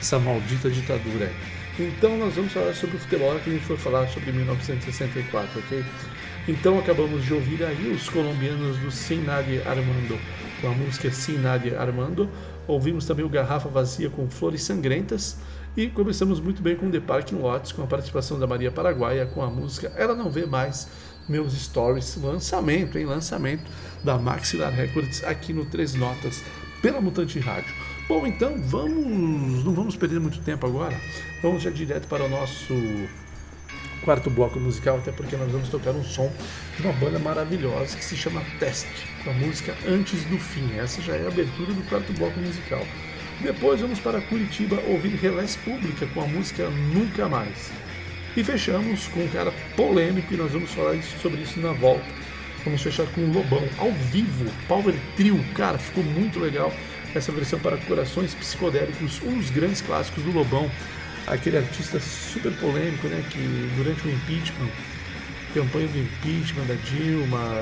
essa 0.00 0.18
maldita 0.18 0.70
ditadura. 0.70 1.30
Então 1.78 2.16
nós 2.18 2.34
vamos 2.34 2.52
falar 2.52 2.74
sobre 2.74 2.96
o 2.96 3.00
futebol 3.00 3.38
que 3.38 3.50
a 3.50 3.52
gente 3.52 3.64
for 3.64 3.78
falar 3.78 4.08
sobre 4.08 4.32
1964, 4.32 5.60
ok? 5.60 5.84
Então 6.48 6.78
acabamos 6.78 7.24
de 7.24 7.34
ouvir 7.34 7.62
aí 7.64 7.92
os 7.92 8.08
colombianos 8.08 8.78
do 8.78 8.90
Sin 8.90 9.22
Nadie 9.22 9.62
Armando 9.62 10.18
com 10.60 10.68
a 10.68 10.70
música 10.72 11.10
Sin 11.10 11.38
Nadie 11.38 11.74
Armando. 11.74 12.28
Ouvimos 12.66 13.06
também 13.06 13.24
o 13.24 13.28
Garrafa 13.28 13.68
Vazia 13.68 14.10
com 14.10 14.28
Flores 14.28 14.62
Sangrentas. 14.62 15.38
E 15.76 15.86
começamos 15.88 16.40
muito 16.40 16.60
bem 16.60 16.74
com 16.74 16.90
The 16.90 17.00
Parking 17.00 17.36
Lots, 17.36 17.72
com 17.72 17.82
a 17.82 17.86
participação 17.86 18.38
da 18.38 18.46
Maria 18.46 18.70
Paraguaia 18.70 19.26
com 19.26 19.42
a 19.42 19.48
música 19.48 19.92
Ela 19.96 20.14
Não 20.14 20.30
Vê 20.30 20.44
Mais 20.44 20.88
Meus 21.28 21.52
Stories. 21.52 22.16
Lançamento, 22.16 22.98
hein? 22.98 23.06
Lançamento 23.06 23.70
da 24.02 24.18
Maxilar 24.18 24.72
Records 24.72 25.22
aqui 25.24 25.52
no 25.52 25.66
Três 25.66 25.94
Notas 25.94 26.42
pela 26.82 27.00
Mutante 27.00 27.38
Rádio. 27.38 27.87
Bom, 28.08 28.26
então 28.26 28.56
vamos. 28.56 29.62
Não 29.62 29.74
vamos 29.74 29.94
perder 29.94 30.18
muito 30.18 30.40
tempo 30.40 30.66
agora. 30.66 30.98
Vamos 31.42 31.62
já 31.62 31.68
direto 31.68 32.08
para 32.08 32.24
o 32.24 32.28
nosso 32.28 32.74
quarto 34.02 34.30
bloco 34.30 34.58
musical, 34.58 34.96
até 34.96 35.12
porque 35.12 35.36
nós 35.36 35.52
vamos 35.52 35.68
tocar 35.68 35.90
um 35.90 36.02
som 36.02 36.32
de 36.74 36.82
uma 36.82 36.94
banda 36.94 37.18
maravilhosa 37.18 37.94
que 37.94 38.04
se 38.04 38.16
chama 38.16 38.42
Test, 38.58 38.86
com 39.22 39.28
a 39.28 39.34
música 39.34 39.76
Antes 39.86 40.24
do 40.24 40.38
Fim. 40.38 40.78
Essa 40.78 41.02
já 41.02 41.16
é 41.16 41.26
a 41.26 41.28
abertura 41.28 41.74
do 41.74 41.86
quarto 41.86 42.10
bloco 42.14 42.40
musical. 42.40 42.82
Depois 43.42 43.82
vamos 43.82 44.00
para 44.00 44.22
Curitiba 44.22 44.80
ouvir 44.88 45.14
Relés 45.16 45.56
Pública 45.56 46.06
com 46.06 46.22
a 46.22 46.26
música 46.26 46.70
Nunca 46.70 47.28
Mais. 47.28 47.70
E 48.34 48.42
fechamos 48.42 49.06
com 49.08 49.20
um 49.20 49.28
cara 49.28 49.52
polêmico 49.76 50.32
e 50.32 50.36
nós 50.38 50.52
vamos 50.52 50.70
falar 50.70 50.96
sobre 51.20 51.42
isso 51.42 51.60
na 51.60 51.72
volta. 51.72 52.06
Vamos 52.64 52.80
fechar 52.80 53.06
com 53.08 53.20
o 53.20 53.32
Lobão 53.32 53.62
ao 53.78 53.92
vivo, 53.92 54.50
Power 54.66 54.94
Trio. 55.14 55.44
Cara, 55.54 55.76
ficou 55.76 56.02
muito 56.02 56.40
legal 56.40 56.72
essa 57.14 57.32
versão 57.32 57.58
para 57.58 57.76
corações 57.78 58.34
psicodélicos, 58.34 59.20
um 59.24 59.38
dos 59.38 59.50
grandes 59.50 59.80
clássicos 59.80 60.22
do 60.24 60.30
Lobão. 60.32 60.70
Aquele 61.26 61.58
artista 61.58 62.00
super 62.00 62.52
polêmico, 62.52 63.06
né? 63.08 63.22
Que 63.30 63.38
durante 63.76 64.06
o 64.06 64.10
impeachment, 64.10 64.68
campanha 65.52 65.86
do 65.88 65.98
impeachment 65.98 66.64
da 66.64 66.74
Dilma, 66.74 67.60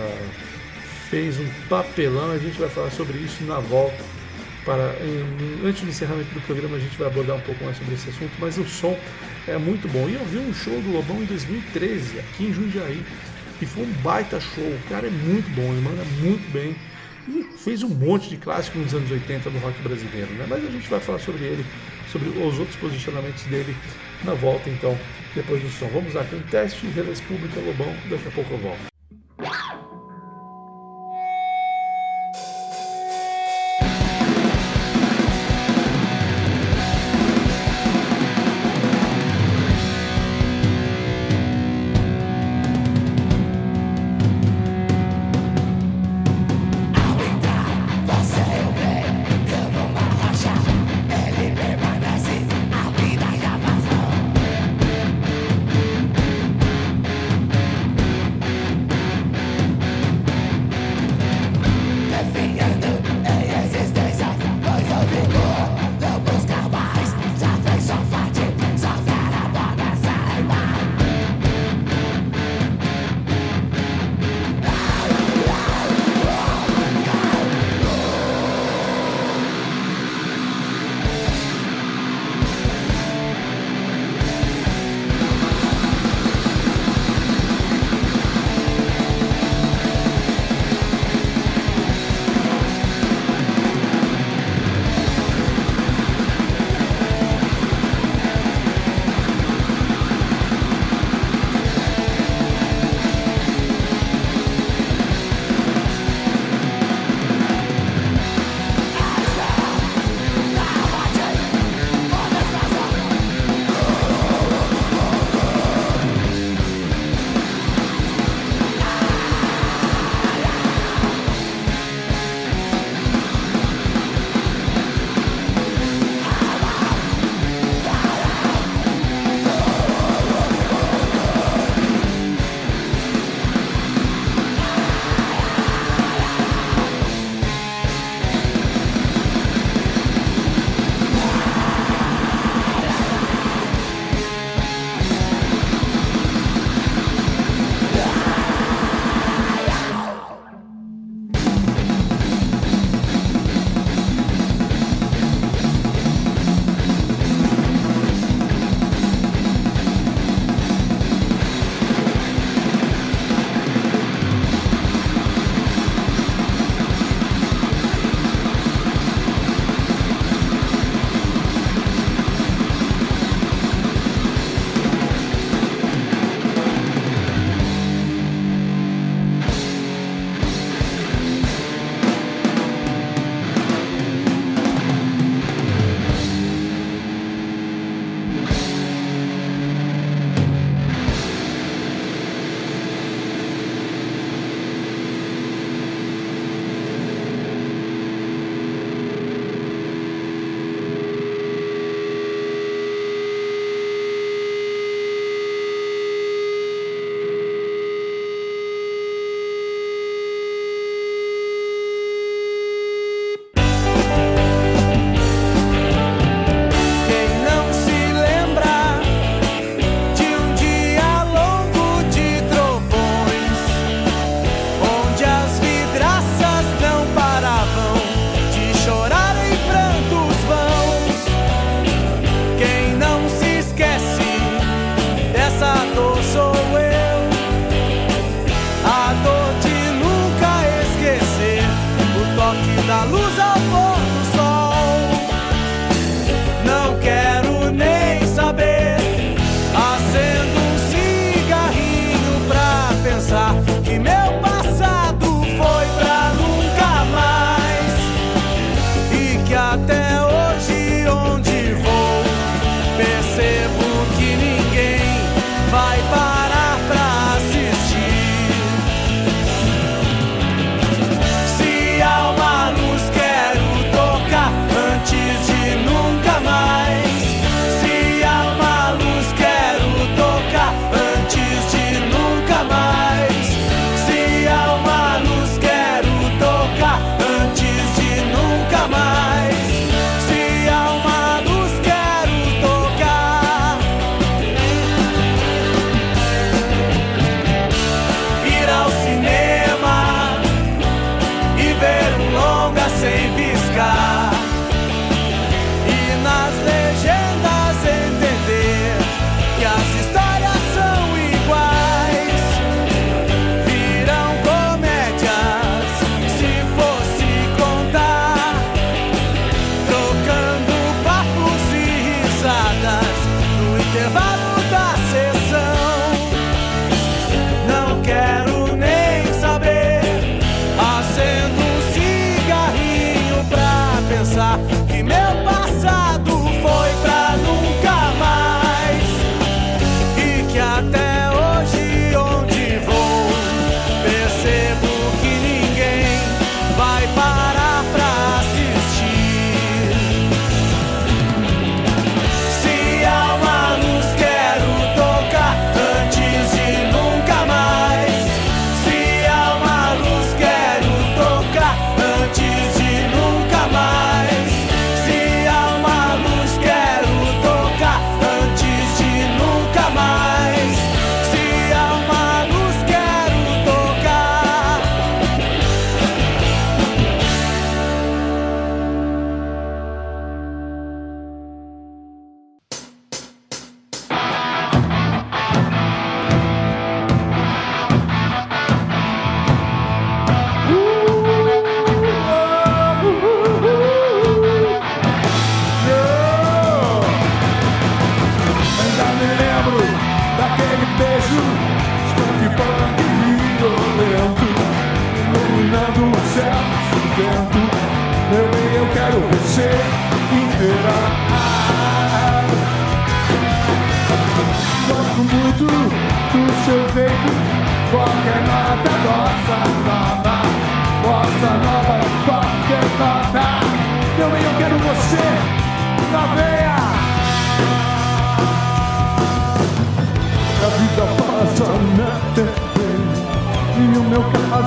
fez 1.11 1.39
um 1.39 1.47
papelão. 1.69 2.31
A 2.31 2.39
gente 2.39 2.59
vai 2.59 2.69
falar 2.69 2.91
sobre 2.91 3.19
isso 3.19 3.43
na 3.45 3.59
volta. 3.59 4.05
Para, 4.65 4.95
em- 5.01 5.67
antes 5.69 5.83
do 5.83 5.89
encerramento 5.89 6.33
do 6.35 6.41
programa, 6.41 6.77
a 6.77 6.81
gente 6.81 6.97
vai 6.97 7.07
abordar 7.07 7.37
um 7.37 7.41
pouco 7.41 7.65
mais 7.65 7.77
sobre 7.77 7.95
esse 7.95 8.09
assunto, 8.11 8.33
mas 8.39 8.59
o 8.59 8.65
som 8.65 8.99
é 9.47 9.57
muito 9.57 9.87
bom. 9.89 10.09
E 10.09 10.15
eu 10.15 10.25
vi 10.25 10.39
um 10.39 10.53
show 10.53 10.81
do 10.81 10.91
Lobão 10.93 11.23
em 11.23 11.25
2013, 11.25 12.19
aqui 12.19 12.45
em 12.47 12.53
Jundiaí, 12.53 13.01
e 13.63 13.67
foi 13.67 13.85
um 13.85 13.93
baita 14.03 14.41
show. 14.41 14.65
O 14.65 14.81
cara 14.89 15.07
é 15.07 15.11
muito 15.11 15.49
bom, 15.55 15.73
ele 15.73 15.81
manda 15.83 16.03
muito 16.21 16.51
bem. 16.53 16.75
E 17.29 17.43
fez 17.59 17.83
um 17.83 17.89
monte 17.89 18.29
de 18.29 18.37
clássico 18.37 18.79
nos 18.79 18.95
anos 18.95 19.11
80 19.11 19.51
do 19.51 19.59
rock 19.59 19.81
brasileiro, 19.83 20.33
né? 20.35 20.47
Mas 20.49 20.65
a 20.65 20.71
gente 20.71 20.89
vai 20.89 21.01
falar 21.01 21.19
sobre 21.19 21.45
ele, 21.45 21.67
sobre 22.11 22.29
os 22.29 22.59
outros 22.59 22.77
posicionamentos 22.77 23.43
dele 23.45 23.77
na 24.25 24.35
volta, 24.35 24.71
então, 24.71 24.97
depois 25.35 25.63
do 25.63 25.69
som. 25.71 25.89
Vamos 25.89 26.15
lá, 26.15 26.25
com 26.25 26.37
o 26.37 26.43
teste, 26.43 26.87
Relés 26.89 27.21
Pública, 27.21 27.61
Lobão, 27.61 27.93
daqui 28.09 28.29
a 28.29 28.31
pouco 28.31 28.55
eu 28.55 28.59
volto. 28.59 28.96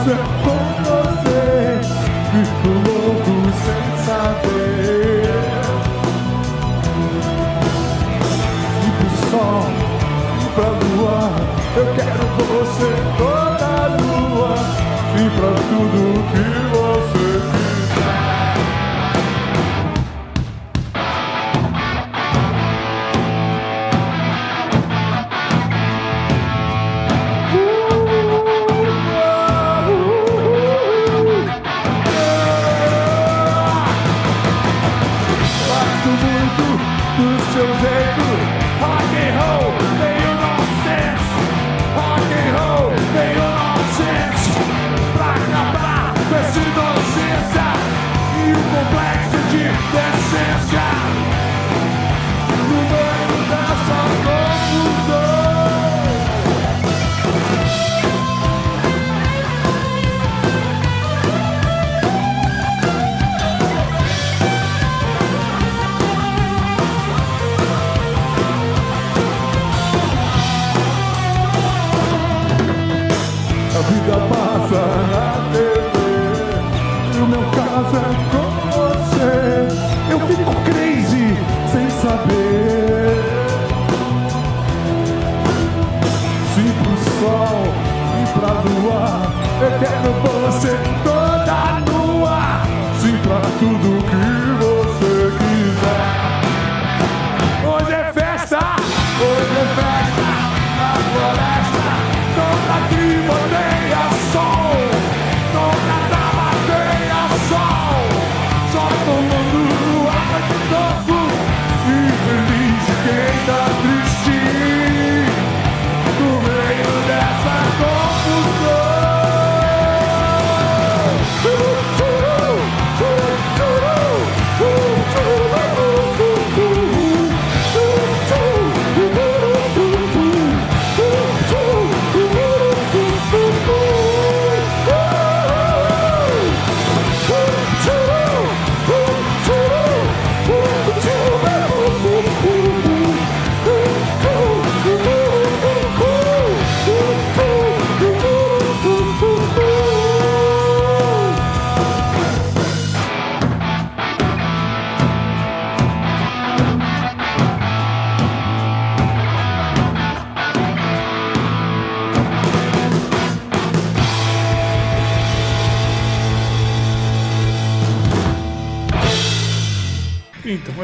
Caso 0.10 0.39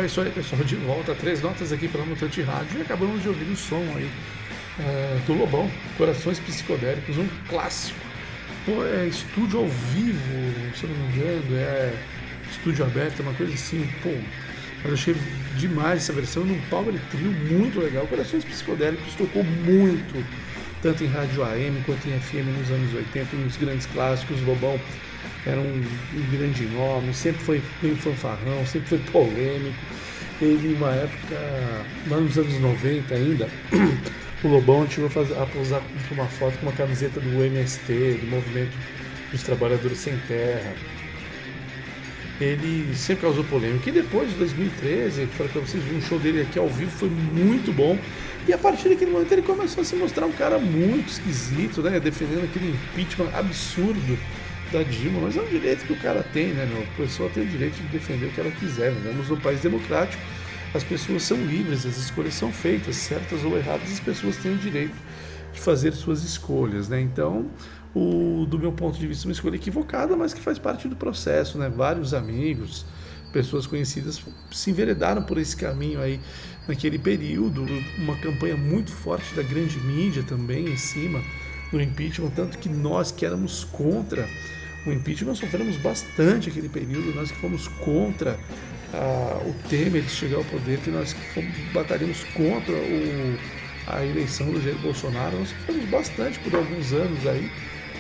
é 0.06 0.08
isso 0.08 0.22
aí, 0.22 0.30
pessoal. 0.30 0.64
De 0.64 0.76
volta, 0.76 1.16
três 1.16 1.41
notas 1.41 1.72
aqui 1.72 1.88
pela 1.88 2.06
Mutante 2.06 2.41
Rádio. 2.41 2.78
E 2.78 2.82
acabamos 2.84 3.22
de 3.24 3.28
ouvir 3.28 3.51
o 3.51 3.56
som 3.56 3.84
aí 3.95 4.10
é, 4.80 5.18
do 5.26 5.34
Lobão, 5.34 5.70
Corações 5.97 6.39
Psicodélicos, 6.39 7.18
um 7.18 7.28
clássico. 7.49 7.99
Pô, 8.66 8.86
é 8.86 9.08
estúdio 9.08 9.60
ao 9.60 9.68
vivo, 9.68 10.76
se 10.76 10.84
eu 10.84 10.89
não 10.89 10.97
me 10.97 11.14
engano, 11.14 11.56
é 11.56 11.93
estúdio 12.51 12.86
aberto, 12.86 13.22
uma 13.22 13.34
coisa 13.34 13.53
assim. 13.53 13.89
Pô, 14.03 14.10
eu 14.86 14.93
achei 14.93 15.16
demais 15.58 16.03
essa 16.03 16.14
versão 16.14 16.45
num 16.45 16.60
power 16.70 16.93
trio 17.10 17.32
muito 17.32 17.80
legal. 17.80 18.06
Corações 18.06 18.45
Psicodélicos 18.45 19.16
tocou 19.16 19.43
muito, 19.43 20.24
tanto 20.84 21.03
em 21.03 21.08
rádio 21.08 21.43
AM 21.43 21.82
quanto 21.84 22.08
em 22.08 22.20
FM 22.20 22.60
nos 22.60 22.70
anos 22.70 22.93
80, 22.93 23.36
nos 23.38 23.58
grandes 23.58 23.88
clássicos. 23.88 24.39
Lobão 24.41 24.80
era 25.46 25.60
um, 25.60 25.84
um, 26.16 26.38
grande 26.38 26.66
nome, 26.66 27.14
sempre 27.14 27.43
foi 27.43 27.62
bem 27.82 27.96
fanfarrão, 27.96 28.66
sempre 28.66 28.89
foi 28.89 29.00
polêmico. 29.12 29.78
Ele, 30.41 30.74
uma 30.74 30.91
época, 30.91 31.36
lá 32.10 32.18
nos 32.18 32.38
anos 32.38 32.60
90 32.60 33.14
ainda, 33.14 33.48
o 34.43 34.48
Lobão 34.48 34.89
chegou 34.89 35.10
a, 35.10 35.46
posar 35.46 35.82
uma 36.12 36.26
foto 36.26 36.58
com 36.58 36.66
uma 36.66 36.72
camiseta 36.72 37.20
do 37.20 37.43
MST, 37.43 38.20
do 38.22 38.28
Movimento 38.28 38.76
dos 39.32 39.43
Trabalhadores 39.43 40.00
Sem 40.00 40.18
Terra. 40.28 40.74
Ele 42.41 42.93
sempre 42.96 43.22
causou 43.22 43.43
polêmica. 43.46 43.89
E 43.89 43.93
depois 43.93 44.30
de 44.30 44.36
2013, 44.36 45.22
eu 45.22 45.28
falei 45.30 45.52
pra 45.54 45.62
vocês, 45.62 45.84
um 45.93 46.02
show 46.02 46.20
dele 46.20 46.41
aqui 46.41 46.60
ao 46.60 46.68
vivo 46.68 46.91
foi 46.91 47.10
muito 47.10 47.72
bom. 47.72 47.98
E 48.48 48.52
a 48.52 48.58
partir 48.58 48.89
daquele 48.89 49.12
momento 49.12 49.32
ele 49.32 49.41
começou 49.41 49.82
a 49.82 49.86
se 49.86 49.96
mostrar 49.96 50.26
um 50.26 50.32
cara 50.32 50.60
muito 50.60 51.08
esquisito, 51.08 51.82
né? 51.82 52.00
Defendendo 52.00 52.43
aquele 52.43 52.72
impeachment 52.72 53.30
absurdo 53.34 54.20
da 54.76 54.84
Dilma, 54.84 55.22
mas 55.22 55.38
é 55.38 55.42
um 55.42 55.48
direito 55.48 55.86
que 55.86 55.94
o 55.94 56.00
cara 56.00 56.22
tem, 56.34 56.48
né, 56.48 56.66
meu? 56.66 56.84
A 56.84 56.98
pessoa 56.98 57.30
tem 57.30 57.44
o 57.44 57.48
direito 57.48 57.76
de 57.76 57.88
defender 57.88 58.26
o 58.26 58.32
que 58.32 58.42
ela 58.42 58.52
quiser. 58.52 58.92
Vivemos 58.92 59.30
num 59.30 59.40
país 59.40 59.62
democrático, 59.62 60.22
as 60.74 60.84
pessoas 60.84 61.24
são 61.24 61.38
livres, 61.38 61.86
as 61.86 61.98
escolhas 61.98 62.34
são 62.34 62.52
feitas, 62.52 62.98
certas 62.98 63.46
ou 63.46 63.58
erradas, 63.58 63.90
as 63.90 64.02
pessoas 64.02 64.36
têm 64.36 64.54
o 64.54 64.58
direito 64.58 64.96
de 65.54 65.62
fazer 65.62 65.94
suas 65.94 66.24
escolhas, 66.24 66.90
né? 66.90 67.00
Então, 67.00 67.46
o, 67.94 68.46
do 68.46 68.60
meu 68.60 68.74
ponto 68.74 69.00
de 69.00 69.08
vista, 69.08 69.26
uma 69.26 69.32
escolha 69.32 69.56
equivocada, 69.56 70.18
mas 70.18 70.34
que 70.34 70.42
faz 70.42 70.60
parte 70.60 70.90
do 70.90 70.96
processo, 70.98 71.58
né? 71.58 71.70
Vários 71.70 72.14
amigos, 72.14 72.86
pessoas 73.32 73.66
conhecidas 73.66 74.22
se 74.52 74.72
enveredaram 74.72 75.24
por 75.24 75.38
esse 75.38 75.56
caminho 75.56 76.02
aí 76.02 76.20
naquele 76.68 77.00
período, 77.00 77.66
uma 77.98 78.18
campanha 78.18 78.58
muito 78.58 78.92
forte 78.92 79.34
da 79.36 79.44
grande 79.44 79.80
mídia 79.80 80.24
também 80.24 80.68
em 80.68 80.78
cima 80.78 81.22
do 81.72 81.82
impeachment, 81.82 82.32
tanto 82.32 82.58
que 82.58 82.68
nós 82.68 83.12
que 83.12 83.26
éramos 83.26 83.64
contra 83.64 84.28
o 84.86 84.92
impeachment 84.92 85.36
sofremos 85.36 85.78
bastante 85.78 86.50
aquele 86.50 86.70
período, 86.70 87.14
nós 87.16 87.32
que 87.32 87.38
fomos 87.38 87.68
contra 87.68 88.40
ah, 88.94 89.42
o 89.46 89.54
Temer 89.68 90.04
chegar 90.08 90.38
ao 90.38 90.44
poder, 90.46 90.80
que 90.80 90.90
nós 90.90 91.14
que 91.14 91.34
fomos, 91.34 91.52
batalhamos 91.74 92.24
contra 92.36 92.74
o, 92.74 93.38
a 93.88 94.06
eleição 94.06 94.52
do 94.52 94.62
Jair 94.62 94.78
Bolsonaro, 94.78 95.40
nós 95.40 95.50
sofremos 95.50 95.90
bastante 95.90 96.40
por 96.40 96.56
alguns 96.56 96.94
anos 96.94 97.26
aí, 97.28 97.52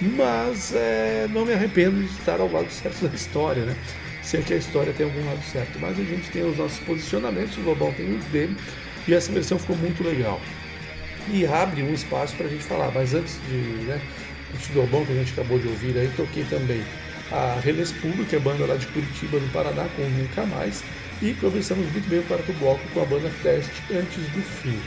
mas 0.01 0.73
é, 0.75 1.27
não 1.31 1.45
me 1.45 1.53
arrependo 1.53 1.97
de 1.99 2.11
estar 2.19 2.39
ao 2.39 2.51
lado 2.51 2.69
certo 2.71 3.07
da 3.07 3.15
história, 3.15 3.65
né? 3.65 3.75
Se 4.21 4.37
é 4.37 4.41
que 4.41 4.53
a 4.53 4.57
história 4.57 4.91
tem 4.93 5.05
algum 5.05 5.23
lado 5.25 5.43
certo, 5.51 5.79
mas 5.79 5.99
a 5.99 6.03
gente 6.03 6.29
tem 6.31 6.43
os 6.43 6.57
nossos 6.57 6.79
posicionamentos, 6.79 7.57
o 7.57 7.61
Global 7.61 7.93
tem 7.95 8.15
os 8.15 8.25
dele, 8.25 8.55
e 9.07 9.13
essa 9.13 9.31
versão 9.31 9.59
ficou 9.59 9.75
muito 9.75 10.03
legal. 10.03 10.41
E 11.31 11.45
abre 11.45 11.81
um 11.83 11.93
espaço 11.93 12.35
para 12.35 12.47
a 12.47 12.49
gente 12.49 12.63
falar, 12.63 12.91
mas 12.91 13.13
antes 13.13 13.39
de, 13.47 13.85
né, 13.85 14.01
do 14.55 14.73
Global 14.73 15.05
que 15.05 15.11
a 15.11 15.15
gente 15.15 15.33
acabou 15.33 15.59
de 15.59 15.67
ouvir 15.67 15.97
aí, 15.97 16.09
toquei 16.15 16.43
também 16.45 16.83
a 17.31 17.59
Relés 17.59 17.91
Pública, 17.91 18.37
a 18.37 18.39
banda 18.39 18.65
lá 18.65 18.75
de 18.75 18.87
Curitiba, 18.87 19.39
no 19.39 19.47
Paraná, 19.49 19.87
com 19.95 20.01
Nunca 20.03 20.45
Mais, 20.45 20.83
e 21.21 21.33
conversamos 21.33 21.91
muito 21.91 22.07
bem 22.09 22.19
o 22.19 22.23
quarto 22.23 22.51
bloco 22.53 22.81
com 22.93 23.01
a 23.01 23.05
banda 23.05 23.31
Teste 23.41 23.71
antes 23.91 24.23
do 24.31 24.41
fim. 24.41 24.79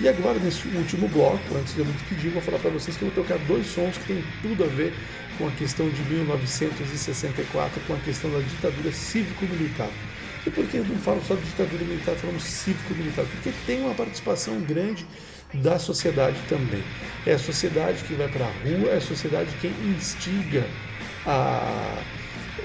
E 0.00 0.08
agora, 0.08 0.38
nesse 0.38 0.68
último 0.68 1.08
bloco, 1.08 1.56
antes 1.56 1.74
de 1.74 1.80
eu 1.80 1.86
me 1.86 1.92
despedir, 1.92 2.30
vou 2.30 2.42
falar 2.42 2.58
para 2.58 2.70
vocês 2.70 2.96
que 2.96 3.02
eu 3.02 3.10
vou 3.10 3.24
tocar 3.24 3.38
dois 3.46 3.66
sons 3.66 3.96
que 3.96 4.14
têm 4.14 4.24
tudo 4.42 4.64
a 4.64 4.66
ver 4.66 4.92
com 5.38 5.48
a 5.48 5.50
questão 5.52 5.88
de 5.88 6.02
1964, 6.02 7.80
com 7.86 7.94
a 7.94 7.98
questão 7.98 8.30
da 8.30 8.40
ditadura 8.40 8.92
cívico-militar. 8.92 9.88
E 10.46 10.50
por 10.50 10.66
que 10.66 10.76
eu 10.76 10.84
não 10.84 10.96
falo 10.96 11.22
só 11.26 11.34
de 11.34 11.42
ditadura 11.42 11.84
militar, 11.84 12.14
falamos 12.14 12.42
cívico-militar? 12.42 13.24
Porque 13.24 13.52
tem 13.66 13.80
uma 13.80 13.94
participação 13.94 14.60
grande 14.60 15.06
da 15.54 15.78
sociedade 15.78 16.36
também. 16.48 16.82
É 17.26 17.34
a 17.34 17.38
sociedade 17.38 18.02
que 18.04 18.14
vai 18.14 18.28
para 18.28 18.44
a 18.44 18.50
rua, 18.64 18.90
é 18.90 18.96
a 18.96 19.00
sociedade 19.00 19.50
quem 19.60 19.72
instiga 19.96 20.64
a, 21.26 22.02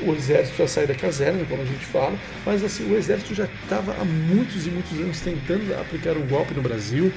o 0.04 0.14
exército 0.14 0.64
a 0.64 0.68
sair 0.68 0.88
da 0.88 0.96
caserna, 0.96 1.44
como 1.46 1.62
a 1.62 1.66
gente 1.66 1.86
fala, 1.86 2.18
mas 2.46 2.64
assim, 2.64 2.92
o 2.92 2.98
exército 2.98 3.34
já 3.34 3.46
estava 3.64 3.94
há 3.94 4.06
muitos 4.06 4.68
e 4.68 4.70
muitos 4.70 5.00
anos 5.00 5.20
tentando 5.22 5.74
aplicar 5.80 6.18
um 6.18 6.28
golpe 6.28 6.54
no 6.54 6.62
Brasil. 6.62 7.12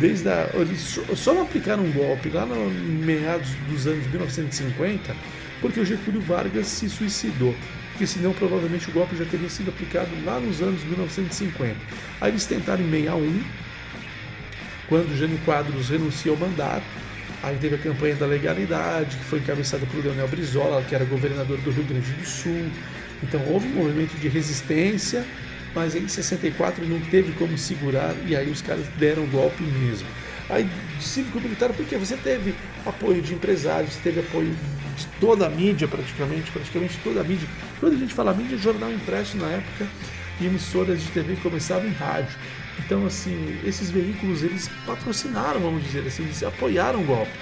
Desde 0.00 0.28
a, 0.28 0.48
eles 0.54 0.98
só 1.14 1.34
não 1.34 1.42
aplicaram 1.42 1.84
um 1.84 1.92
golpe 1.92 2.30
lá 2.30 2.46
no 2.46 2.70
meados 2.70 3.50
dos 3.68 3.86
anos 3.86 4.06
1950, 4.06 5.14
porque 5.60 5.78
o 5.78 5.84
Getúlio 5.84 6.20
Vargas 6.20 6.66
se 6.66 6.88
suicidou. 6.88 7.54
Porque 7.90 8.06
senão 8.06 8.32
provavelmente 8.32 8.88
o 8.88 8.92
golpe 8.92 9.14
já 9.16 9.24
teria 9.26 9.50
sido 9.50 9.68
aplicado 9.68 10.08
lá 10.24 10.40
nos 10.40 10.62
anos 10.62 10.82
1950. 10.82 11.76
Aí 12.22 12.30
eles 12.30 12.46
tentaram 12.46 12.82
em 12.82 12.90
61, 12.90 13.44
quando 14.92 15.16
Jânio 15.16 15.38
Quadros 15.46 15.88
renuncia 15.88 16.30
ao 16.30 16.36
mandato, 16.36 16.84
Aí 17.42 17.56
teve 17.56 17.74
a 17.74 17.78
campanha 17.78 18.14
da 18.14 18.24
legalidade, 18.24 19.16
que 19.16 19.24
foi 19.24 19.40
encabeçada 19.40 19.84
por 19.86 20.04
Leonel 20.04 20.28
Brizola, 20.28 20.80
que 20.82 20.94
era 20.94 21.04
governador 21.04 21.58
do 21.58 21.72
Rio 21.72 21.82
Grande 21.82 22.12
do 22.12 22.24
Sul. 22.24 22.70
Então 23.20 23.42
houve 23.48 23.66
um 23.66 23.82
movimento 23.82 24.16
de 24.20 24.28
resistência, 24.28 25.24
mas 25.74 25.96
em 25.96 26.06
64 26.06 26.86
não 26.86 27.00
teve 27.00 27.32
como 27.32 27.58
segurar 27.58 28.14
e 28.28 28.36
aí 28.36 28.48
os 28.48 28.62
caras 28.62 28.86
deram 28.96 29.24
o 29.24 29.26
golpe 29.26 29.60
mesmo. 29.64 30.06
Aí 30.48 30.68
cívico-militar, 31.00 31.72
porque 31.72 31.96
você 31.96 32.16
teve 32.16 32.54
apoio 32.86 33.20
de 33.20 33.34
empresários, 33.34 33.96
teve 33.96 34.20
apoio 34.20 34.54
de 34.96 35.06
toda 35.18 35.46
a 35.46 35.50
mídia 35.50 35.88
praticamente, 35.88 36.48
praticamente 36.52 36.96
toda 37.02 37.22
a 37.22 37.24
mídia. 37.24 37.48
Quando 37.80 37.94
a 37.94 37.98
gente 37.98 38.14
fala 38.14 38.32
mídia, 38.32 38.56
jornal 38.56 38.92
impresso 38.92 39.36
na 39.36 39.48
época 39.48 39.88
e 40.40 40.46
emissoras 40.46 41.02
de 41.02 41.08
TV 41.08 41.34
começavam 41.42 41.88
em 41.88 41.92
rádio. 41.92 42.38
Então, 42.78 43.06
assim, 43.06 43.58
esses 43.64 43.90
veículos 43.90 44.42
eles 44.42 44.68
patrocinaram, 44.86 45.60
vamos 45.60 45.82
dizer 45.82 46.06
assim, 46.06 46.24
eles 46.24 46.42
apoiaram 46.42 47.02
o 47.02 47.04
golpe. 47.04 47.32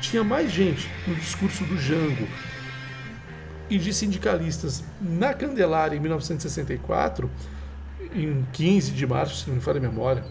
Tinha 0.00 0.22
mais 0.22 0.50
gente 0.52 0.88
no 1.06 1.14
discurso 1.14 1.64
do 1.64 1.78
Jango 1.78 2.26
e 3.68 3.78
de 3.78 3.92
sindicalistas 3.92 4.84
na 5.00 5.34
Candelária 5.34 5.96
em 5.96 6.00
1964, 6.00 7.30
em 8.14 8.46
15 8.52 8.92
de 8.92 9.06
março, 9.06 9.36
se 9.42 9.48
não 9.48 9.56
me 9.56 9.60
falha 9.60 9.78
a 9.78 9.82
memória, 9.82 10.24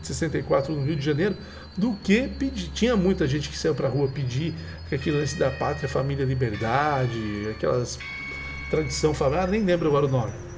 de 0.00 0.06
64 0.06 0.74
no 0.74 0.84
Rio 0.84 0.96
de 0.96 1.04
Janeiro, 1.04 1.36
do 1.76 1.94
que 1.96 2.26
pedir. 2.26 2.68
Tinha 2.68 2.96
muita 2.96 3.26
gente 3.26 3.48
que 3.50 3.58
saiu 3.58 3.74
para 3.74 3.88
rua 3.88 4.08
pedir 4.08 4.54
aquele 4.90 5.18
lance 5.18 5.38
da 5.38 5.50
pátria, 5.50 5.88
família, 5.88 6.24
liberdade, 6.24 7.48
aquelas 7.50 7.98
tradição 8.70 9.12
familiar, 9.12 9.48
nem 9.48 9.62
lembro 9.64 9.88
agora 9.88 10.06
o 10.06 10.08
nome 10.08 10.49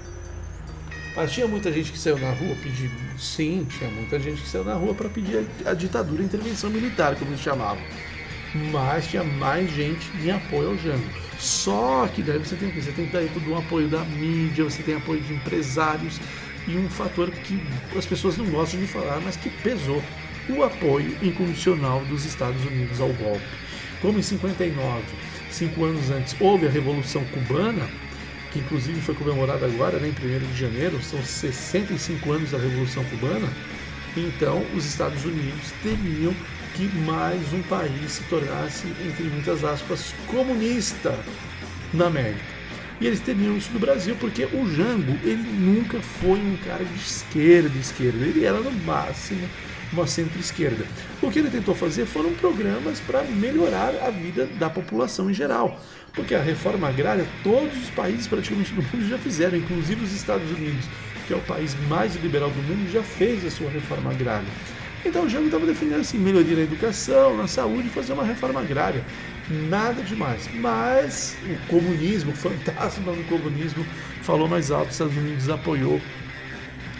mas 1.15 1.33
tinha 1.33 1.47
muita 1.47 1.71
gente 1.71 1.93
que 1.93 1.99
saiu 1.99 2.19
na 2.19 2.31
rua 2.31 2.57
pedir. 2.63 2.91
Sim, 3.19 3.67
tinha 3.69 3.91
muita 3.91 4.19
gente 4.19 4.43
que 4.43 4.49
saiu 4.49 4.65
na 4.65 4.75
rua 4.75 4.95
para 4.95 5.09
pedir 5.09 5.47
a, 5.65 5.75
ditadura, 5.75 6.23
a 6.23 6.25
intervenção 6.25 6.71
militar, 6.71 7.17
como 7.17 7.31
eles 7.31 7.41
chamavam. 7.41 7.83
Mas 8.71 9.07
tinha 9.09 9.25
mais 9.25 9.71
gente 9.71 10.11
em 10.23 10.31
apoio 10.31 10.71
ao 10.71 10.79
Jango. 10.79 11.05
Só 11.39 12.09
que 12.15 12.23
daí 12.23 12.39
você 12.39 12.55
tem 12.57 12.69
o? 12.69 12.83
Você 12.83 12.93
tem 12.93 13.07
dar 13.07 13.23
todo 13.33 13.51
um 13.51 13.59
apoio 13.59 13.89
da 13.89 14.01
mídia, 14.01 14.65
você 14.65 14.83
tem 14.83 14.95
apoio 14.95 15.21
de 15.21 15.35
empresários 15.35 16.21
e 16.69 16.77
um 16.77 16.89
fator 16.89 17.31
que 17.31 17.61
as 17.97 18.07
pessoas 18.07 18.37
não 18.37 18.47
gostam 18.47 18.81
de 18.81 18.87
falar, 18.87 19.21
mas 19.21 19.37
que 19.37 19.51
pesou 19.51 20.03
o 20.49 20.63
apoio 20.63 21.17
incondicional 21.23 22.05
dos 22.05 22.25
Estados 22.25 22.65
Unidos 22.65 23.01
ao 23.01 23.09
golpe. 23.09 23.45
Como 24.01 24.19
em 24.19 24.23
59, 24.23 25.03
cinco 25.51 25.85
anos 25.85 26.11
antes, 26.11 26.35
houve 26.41 26.67
a 26.67 26.71
Revolução 26.71 27.25
Cubana, 27.27 27.89
que 28.53 28.59
inclusive 28.59 29.01
foi 29.01 29.15
comemorada 29.15 29.67
agora, 29.67 29.99
né, 29.99 30.09
em 30.09 30.11
1 30.11 30.53
de 30.53 30.61
janeiro, 30.61 31.03
são 31.03 31.23
65 31.23 32.33
anos 32.33 32.51
da 32.51 32.59
Revolução 32.59 33.05
Cubana, 33.05 33.49
então 34.17 34.63
os 34.75 34.85
Estados 34.85 35.25
Unidos 35.25 35.73
temiam 35.83 36.35
que 36.75 36.87
mais 37.01 37.53
um 37.53 37.63
país 37.63 38.13
se 38.13 38.23
tornasse, 38.25 38.87
entre 39.07 39.25
muitas 39.25 39.65
aspas, 39.65 40.15
comunista 40.27 41.19
na 41.93 42.07
América. 42.07 42.53
E 43.01 43.07
eles 43.07 43.21
temiam 43.21 43.57
isso 43.57 43.71
do 43.73 43.81
Brasil, 43.81 44.17
porque 44.21 44.45
o 44.45 44.65
Jango, 44.71 45.13
ele 45.25 45.43
nunca 45.43 46.01
foi 46.01 46.39
um 46.39 46.57
cara 46.65 46.85
de 46.85 46.95
esquerda, 46.95 47.77
esquerda. 47.77 48.25
Ele 48.25 48.45
era 48.45 48.61
no 48.61 48.71
máximo 48.71 49.49
uma 49.93 50.07
centro-esquerda. 50.07 50.87
O 51.21 51.31
que 51.31 51.41
ele 51.41 51.51
tentou 51.51 51.75
fazer 51.75 52.07
foram 52.07 52.33
programas 52.35 53.01
para 53.01 53.23
melhorar 53.25 53.93
a 54.03 54.11
vida 54.11 54.47
da 54.59 54.71
população 54.71 55.29
em 55.31 55.35
geral. 55.35 55.81
Porque 56.13 56.35
a 56.35 56.43
reforma 56.43 56.89
agrária, 56.89 57.27
todos 57.43 57.77
os 57.83 57.91
países 57.91 58.27
praticamente 58.27 58.73
do 58.73 58.83
mundo 58.83 59.09
já 59.09 59.19
fizeram, 59.19 59.57
inclusive 59.57 60.05
os 60.05 60.13
Estados 60.13 60.51
Unidos, 60.51 60.85
que 61.27 61.33
é 61.33 61.37
o 61.37 61.41
país 61.41 61.75
mais 61.89 62.15
liberal 62.17 62.51
do 62.51 62.63
mundo, 62.63 62.91
já 62.93 63.03
fez 63.03 63.45
a 63.47 63.51
sua 63.51 63.71
reforma 63.71 64.11
agrária. 64.11 64.49
Então 65.05 65.25
o 65.25 65.29
Jango 65.29 65.47
estava 65.47 65.67
defendendo 65.67 66.01
assim, 66.01 66.19
melhoria 66.19 66.55
na 66.55 66.63
educação, 66.63 67.37
na 67.37 67.49
saúde, 67.49 67.89
fazer 67.89 68.13
uma 68.13 68.25
reforma 68.25 68.61
agrária. 68.61 69.03
Nada 69.69 70.03
demais. 70.03 70.49
Mas 70.55 71.37
o 71.45 71.67
comunismo, 71.67 72.33
o 72.33 72.35
fantasma 72.35 73.13
do 73.13 73.25
comunismo, 73.25 73.85
falou 74.23 74.47
mais 74.47 74.71
alto. 74.71 74.89
Os 74.89 74.93
Estados 74.93 75.17
Unidos 75.17 75.49
apoiou 75.49 76.01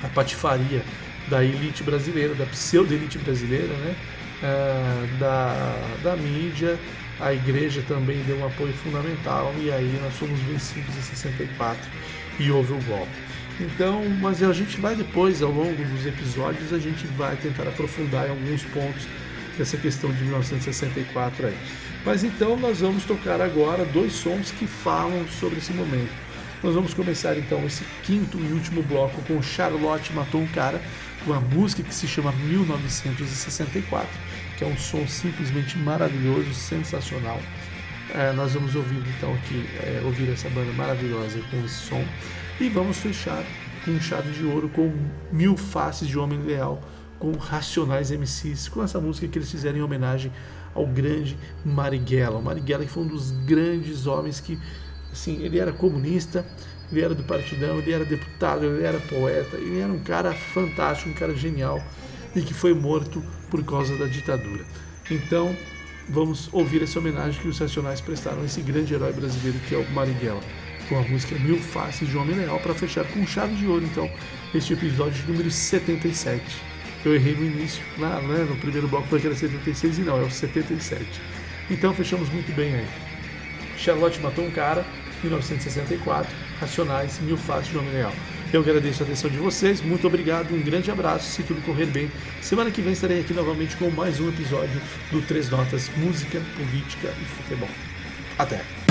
a 0.03 0.09
patifaria 0.09 0.83
da 1.29 1.45
elite 1.45 1.83
brasileira, 1.85 2.35
da 2.35 2.47
pseudo-elite 2.47 3.19
brasileira, 3.19 3.73
né? 3.75 3.95
Ah, 4.43 5.07
da, 5.21 6.11
da 6.11 6.17
mídia, 6.17 6.77
a 7.21 7.33
igreja 7.33 7.83
também 7.87 8.23
deu 8.25 8.39
um 8.39 8.47
apoio 8.47 8.73
fundamental 8.73 9.55
e 9.61 9.71
aí 9.71 9.99
nós 10.03 10.15
fomos 10.15 10.39
vencidos 10.41 10.97
em 10.97 11.03
64 11.03 11.81
e 12.39 12.51
houve 12.51 12.73
o 12.73 12.83
golpe. 12.83 13.13
Então, 13.61 14.03
mas 14.21 14.43
a 14.43 14.53
gente 14.53 14.81
vai 14.81 14.97
depois, 14.97 15.43
ao 15.43 15.51
longo 15.51 15.85
dos 15.85 16.07
episódios, 16.07 16.73
a 16.73 16.79
gente 16.79 17.07
vai 17.09 17.37
tentar 17.37 17.65
aprofundar 17.65 18.27
em 18.27 18.31
alguns 18.31 18.65
pontos 18.65 19.07
dessa 19.57 19.77
questão 19.77 20.11
de 20.11 20.25
1964 20.25 21.47
aí. 21.47 21.57
Mas 22.05 22.25
então 22.25 22.57
nós 22.57 22.81
vamos 22.81 23.05
tocar 23.05 23.41
agora 23.41 23.85
dois 23.85 24.13
sons 24.15 24.51
que 24.51 24.67
falam 24.67 25.27
sobre 25.29 25.59
esse 25.59 25.73
momento. 25.73 26.13
Nós 26.63 26.75
vamos 26.75 26.95
começar 26.95 27.37
então 27.37 27.65
esse 27.67 27.85
quinto 28.03 28.39
e 28.39 28.53
último 28.53 28.83
bloco 28.83 29.21
com 29.23 29.43
Charlotte 29.43 30.13
Matou 30.13 30.41
um 30.41 30.47
Cara, 30.49 30.81
uma 31.27 31.41
música 31.41 31.83
que 31.83 31.95
se 31.95 32.09
chama 32.09 32.33
1964, 32.33 34.09
que 34.63 34.65
é 34.65 34.67
um 34.67 34.77
som 34.77 35.05
simplesmente 35.09 35.77
maravilhoso, 35.77 36.55
sensacional. 36.55 37.41
É, 38.15 38.33
nós 38.33 38.53
vamos 38.53 38.77
ouvir 38.77 39.03
então 39.17 39.35
aqui, 39.35 39.67
é, 39.83 40.01
ouvir 40.05 40.31
essa 40.31 40.49
banda 40.51 40.73
maravilhosa 40.73 41.41
com 41.51 41.65
esse 41.65 41.87
som 41.87 42.05
e 42.61 42.69
vamos 42.69 42.99
fechar 42.99 43.43
com 43.85 43.99
chave 43.99 44.31
de 44.31 44.45
ouro 44.45 44.69
com 44.69 44.93
Mil 45.33 45.57
Faces 45.57 46.07
de 46.07 46.17
Homem 46.17 46.41
Leal, 46.43 46.81
com 47.19 47.33
Racionais 47.33 48.13
MCs, 48.13 48.69
com 48.69 48.85
essa 48.85 49.01
música 49.01 49.27
que 49.27 49.37
eles 49.37 49.51
fizeram 49.51 49.79
em 49.79 49.83
homenagem 49.83 50.31
ao 50.75 50.87
grande 50.87 51.37
Marighella. 51.65 52.39
O 52.39 52.43
Marighella 52.43 52.85
que 52.85 52.91
foi 52.91 53.03
um 53.03 53.09
dos 53.09 53.33
grandes 53.33 54.07
homens 54.07 54.39
que, 54.39 54.57
assim, 55.11 55.43
ele 55.43 55.59
era 55.59 55.73
comunista, 55.73 56.47
ele 56.93 57.01
era 57.01 57.15
do 57.17 57.25
partidão, 57.25 57.79
ele 57.79 57.93
era 57.93 58.05
deputado, 58.05 58.65
ele 58.65 58.85
era 58.85 59.01
poeta, 59.01 59.57
ele 59.57 59.81
era 59.81 59.93
um 59.93 60.01
cara 60.01 60.33
fantástico, 60.33 61.11
um 61.11 61.15
cara 61.15 61.35
genial 61.35 61.83
e 62.35 62.43
que 62.43 62.55
foi 62.55 62.73
morto 62.73 63.23
por 63.53 63.63
causa 63.63 63.95
da 63.99 64.07
ditadura. 64.07 64.65
Então, 65.11 65.55
vamos 66.09 66.49
ouvir 66.53 66.83
essa 66.83 66.99
homenagem 66.99 67.39
que 67.39 67.49
os 67.49 67.59
Racionais 67.59 68.01
prestaram 68.01 68.41
a 68.41 68.47
esse 68.47 68.63
grande 68.63 68.95
herói 68.95 69.13
brasileiro 69.13 69.59
que 69.69 69.75
é 69.75 69.79
o 69.79 69.91
Marighella, 69.91 70.41
com 70.89 70.97
a 70.97 71.03
música 71.03 71.39
Mil 71.39 71.59
Faces 71.59 72.09
de 72.09 72.17
Homem 72.17 72.35
Leal, 72.35 72.59
para 72.61 72.73
fechar 72.73 73.05
com 73.05 73.27
chave 73.27 73.55
de 73.55 73.67
ouro, 73.67 73.85
então, 73.85 74.11
este 74.55 74.73
episódio 74.73 75.23
número 75.29 75.51
77. 75.51 76.43
Eu 77.05 77.15
errei 77.15 77.35
no 77.35 77.45
início, 77.45 77.85
lá, 77.99 78.23
né, 78.23 78.47
no 78.49 78.57
primeiro 78.57 78.89
bloco 78.89 79.07
foi 79.09 79.21
que 79.21 79.27
era 79.27 79.37
76 79.37 79.99
e 79.99 80.01
não, 80.01 80.17
é 80.17 80.23
o 80.23 80.31
77. 80.31 81.05
Então 81.71 81.93
fechamos 81.93 82.31
muito 82.31 82.57
bem 82.57 82.75
aí. 82.75 82.89
Charlotte 83.77 84.19
matou 84.21 84.47
um 84.47 84.51
cara, 84.51 84.83
1964, 85.23 86.33
Racionais, 86.59 87.21
Mil 87.21 87.37
Faces 87.37 87.71
de 87.71 87.77
Homem 87.77 87.93
Leal. 87.93 88.13
Eu 88.53 88.61
agradeço 88.61 89.03
a 89.03 89.07
atenção 89.07 89.31
de 89.31 89.39
vocês, 89.39 89.81
muito 89.81 90.07
obrigado, 90.07 90.55
um 90.55 90.61
grande 90.61 90.91
abraço, 90.91 91.31
se 91.31 91.43
tudo 91.43 91.63
correr 91.63 91.87
bem. 91.87 92.11
Semana 92.43 92.71
que 92.71 92.83
vem 92.83 92.93
estarei 92.93 93.21
aqui 93.21 93.33
novamente 93.33 93.77
com 93.77 93.91
mais 93.91 94.21
um 94.21 94.29
episódio 94.29 94.79
do 95.11 95.23
Três 95.23 95.49
Notas 95.49 95.91
Música, 95.97 96.39
Política 96.55 97.15
e 97.19 97.25
Futebol. 97.25 97.71
Até! 98.39 98.82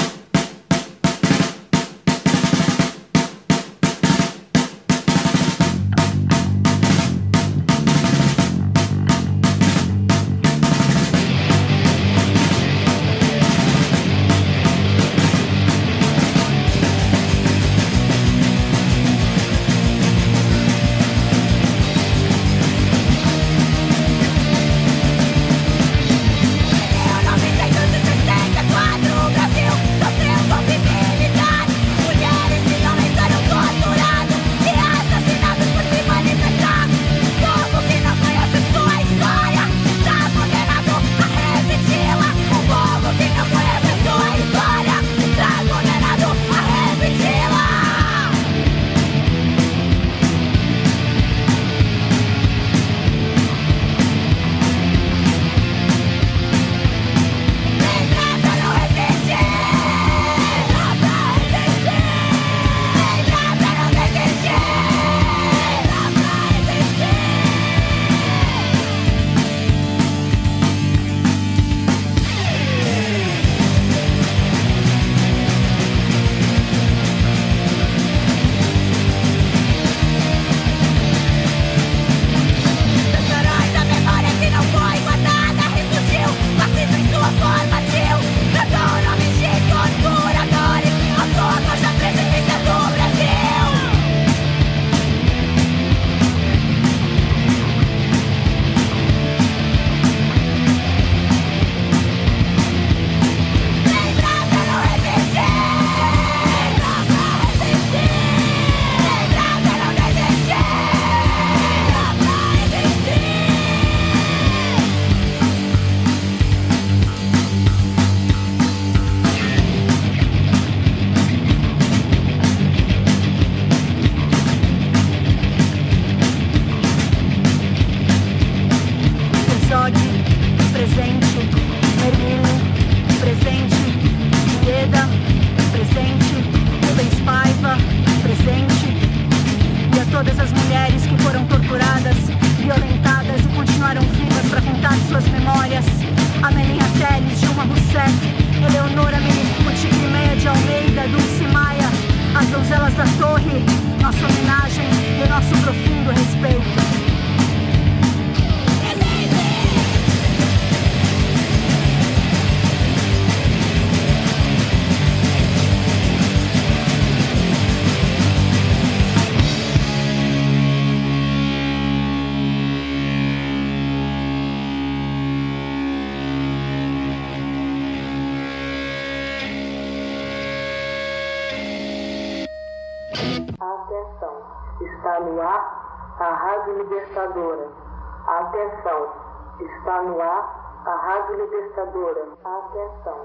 Atenção, 192.72 193.20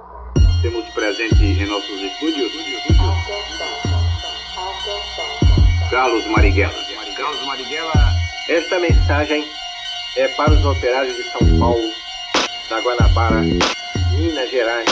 Temos 0.61 0.85
presente 0.89 1.45
em 1.45 1.67
nossos 1.67 2.03
estúdios 2.03 2.51
atenção. 2.51 3.15
Carlos 5.89 6.27
Marighella. 6.27 6.75
Carlos 7.17 7.47
Marighella. 7.47 7.93
Esta 8.49 8.81
mensagem 8.81 9.49
é 10.17 10.27
para 10.29 10.53
os 10.53 10.67
operários 10.67 11.15
de 11.15 11.23
São 11.31 11.59
Paulo, 11.61 11.93
da 12.69 12.81
Guanabara, 12.81 13.43
Minas 14.19 14.51
Gerais, 14.51 14.89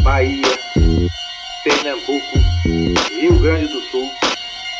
Bahia, 0.00 0.58
Pernambuco, 1.62 2.38
Rio 3.10 3.38
Grande 3.40 3.66
do 3.66 3.82
Sul, 3.82 4.10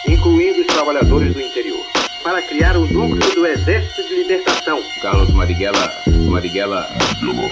incluindo 0.09 0.63
os 0.63 0.67
trabalhadores 0.69 1.35
do 1.35 1.43
interior, 1.43 1.85
para 2.27 2.43
criar 2.43 2.77
o 2.77 2.85
núcleo 2.89 3.35
do 3.37 3.47
Exército 3.47 4.03
de 4.09 4.16
Libertação. 4.16 4.83
Carlos 5.01 5.33
Marighella, 5.33 5.93
Marighella, 6.29 6.91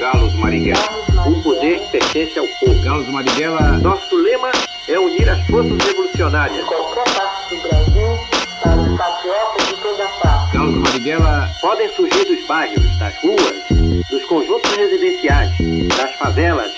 Carlos 0.01 0.35
Marighella. 0.35 0.83
O 1.29 1.43
poder 1.45 1.81
pertence 1.93 2.37
ao 2.37 2.47
povo. 2.59 2.83
Carlos 2.83 3.09
Marighella. 3.09 3.79
Nosso 3.79 4.17
lema 4.17 4.51
é 4.89 4.99
unir 4.99 5.31
as 5.31 5.47
forças 5.47 5.79
revolucionárias. 5.79 6.67
Qualquer 6.67 7.05
parte 7.05 7.55
do 7.55 7.63
Brasil, 7.63 8.19
para 8.65 8.81
os 8.81 8.99
patriotas 8.99 9.69
de 9.69 9.75
toda 9.77 10.09
parte. 10.09 10.53
Carlos 10.53 10.75
Marighella 10.75 11.51
podem 11.61 11.89
surgir 11.95 12.25
dos 12.25 12.45
bairros, 12.49 12.99
das 12.99 13.15
ruas, 13.23 14.09
dos 14.11 14.25
conjuntos 14.25 14.75
residenciais, 14.75 15.53
das 15.97 16.17
favelas, 16.17 16.73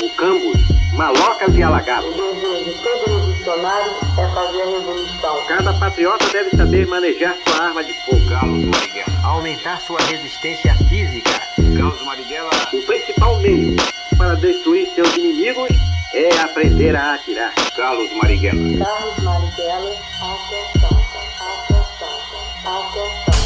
mucambos, 0.00 0.56
malocas 0.94 1.54
e 1.54 1.60
O 1.60 1.66
alagados. 1.66 2.14
desejo 2.14 2.64
de 2.64 2.72
todo 2.82 3.06
revolucionário 3.06 3.92
é 4.18 4.34
fazer 4.34 4.62
a 4.62 4.66
revolução. 4.66 5.44
Cada 5.46 5.72
patriota 5.74 6.26
deve 6.32 6.56
saber 6.56 6.86
manejar 6.86 7.36
sua 7.46 7.64
arma 7.66 7.84
de 7.84 7.92
fogo. 8.04 8.28
Carlos 8.28 8.64
Marighella. 8.64 9.20
Aumentar 9.24 9.80
sua 9.80 10.00
resistência 10.02 10.74
física. 10.88 11.30
Carlos 11.76 12.02
Marighella. 12.04 12.50
O 12.72 12.82
principal 12.82 13.38
meio 13.40 13.76
para 14.16 14.34
destruir 14.36 14.88
seus 14.94 15.14
inimigos 15.16 15.68
é 16.14 16.38
aprender 16.40 16.96
a 16.96 17.14
atirar. 17.14 17.52
Carlos 17.76 18.12
Marighella. 18.14 18.84
Carlos 18.84 19.18
Marighella, 19.22 19.90
atenção, 20.22 21.04
atenção, 21.40 22.18
atenção. 22.64 23.36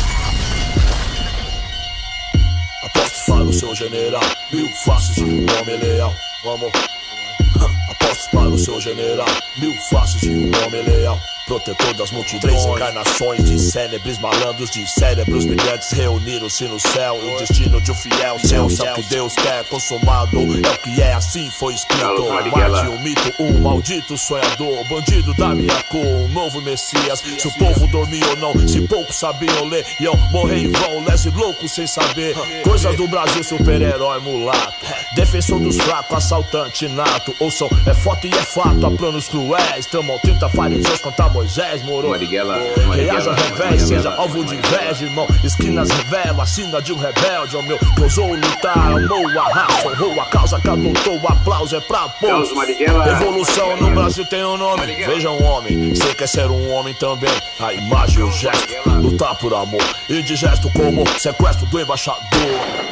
Aposto 2.85 3.27
para 3.27 3.45
o 3.45 3.53
seu 3.53 3.75
general, 3.75 4.23
mil 4.53 4.69
faces 4.69 5.19
um 5.19 5.47
homem 5.59 5.77
leal. 5.79 6.15
Vamos. 6.43 6.73
Aposto 7.91 8.31
para 8.31 8.49
o 8.49 8.59
seu 8.59 8.81
general, 8.81 9.27
mil 9.59 9.75
faces 9.91 10.21
de 10.21 10.31
um 10.31 10.51
homem 10.65 10.83
leal. 10.83 11.21
Protetor 11.51 11.95
das 11.95 12.13
multidões, 12.13 12.41
três 12.43 12.65
encarnações 12.65 13.43
de 13.43 13.59
célebres 13.59 14.21
malandros, 14.21 14.71
de 14.71 14.87
cérebros 14.87 15.45
brilhantes 15.45 15.91
reuniram-se 15.91 16.63
no 16.69 16.79
céu. 16.79 17.17
O 17.17 17.39
destino 17.39 17.81
de 17.81 17.91
um 17.91 17.95
fiel, 17.97 18.39
céu, 18.39 18.71
céu 18.71 18.95
que 18.95 19.03
Deus 19.03 19.35
quer 19.35 19.65
consumado. 19.65 20.39
É 20.39 20.71
o 20.71 20.79
que 20.79 21.03
é, 21.03 21.13
assim 21.13 21.51
foi 21.51 21.75
escrito. 21.75 22.25
Marte, 22.53 22.89
um 22.89 23.01
mito, 23.01 23.35
um 23.41 23.61
maldito 23.63 24.17
sonhador, 24.17 24.87
bandido 24.89 25.35
da 25.35 25.49
minha 25.49 25.83
cor, 25.89 26.07
um 26.07 26.29
novo 26.29 26.61
Messias. 26.61 27.19
Se 27.19 27.49
o 27.49 27.53
povo 27.59 27.85
dormia 27.89 28.29
ou 28.29 28.37
não, 28.37 28.69
se 28.69 28.83
poucos 28.83 29.17
sabiam 29.17 29.65
ler, 29.65 29.85
iam 29.99 30.17
morrer 30.31 30.59
em 30.59 30.71
vão, 30.71 31.05
lese 31.05 31.31
louco 31.31 31.69
sem 31.69 31.85
saber. 31.85 32.33
Coisas 32.63 32.95
do 32.95 33.09
Brasil, 33.09 33.43
super-herói 33.43 34.21
mulato, 34.21 34.87
defensor 35.17 35.59
dos 35.59 35.77
fracos, 35.79 36.17
assaltante 36.17 36.87
nato. 36.87 37.35
Ouçam, 37.41 37.69
é 37.87 37.93
foto 37.93 38.29
e 38.29 38.31
é 38.31 38.43
fato, 38.43 38.87
há 38.87 38.91
planos 38.93 39.29
cruéis. 39.29 39.87
Tramam 39.87 40.17
30 40.21 40.49
fariseus 40.51 41.01
contra 41.01 41.29
Moisés, 41.41 41.83
moro. 41.85 42.11
Marighella, 42.11 42.55
Reaja 42.55 42.87
Marighella, 42.87 43.35
revés, 43.35 43.83
seja 43.85 44.15
alvo 44.15 44.45
de 44.45 44.57
inveja, 44.57 45.07
irmão. 45.07 45.27
Esquinas 45.43 45.89
revela 45.89 46.43
a 46.43 46.47
sina 46.47 46.83
de 46.83 46.93
um 46.93 46.99
rebelde, 46.99 47.57
ó 47.57 47.63
meu. 47.63 47.79
Que 47.79 48.03
ousou 48.03 48.35
lutar, 48.35 48.77
amou 48.77 49.27
a 49.41 49.49
raça, 49.49 49.89
honrou 49.89 50.21
a 50.21 50.27
causa 50.27 50.61
que 50.61 50.69
adotou. 50.69 51.19
O 51.19 51.27
aplauso 51.27 51.77
é 51.77 51.81
pra 51.81 52.11
poucos. 52.11 52.51
Revolução 52.51 53.75
no 53.79 53.91
Brasil 53.93 54.27
tem 54.27 54.45
um 54.45 54.59
nome. 54.59 54.85
Veja 54.85 55.31
um 55.31 55.43
homem, 55.43 55.95
você 55.95 56.15
quer 56.15 56.29
ser 56.29 56.51
um 56.51 56.71
homem 56.73 56.93
também. 56.93 57.33
A 57.59 57.73
imagem, 57.73 58.23
o 58.23 58.31
gesto, 58.31 58.75
lutar 59.01 59.35
por 59.37 59.55
amor. 59.55 59.83
E 60.11 60.23
de 60.23 60.37
gesto 60.37 60.71
como 60.75 61.09
sequestro 61.19 61.65
do 61.67 61.81
embaixador. 61.81 62.21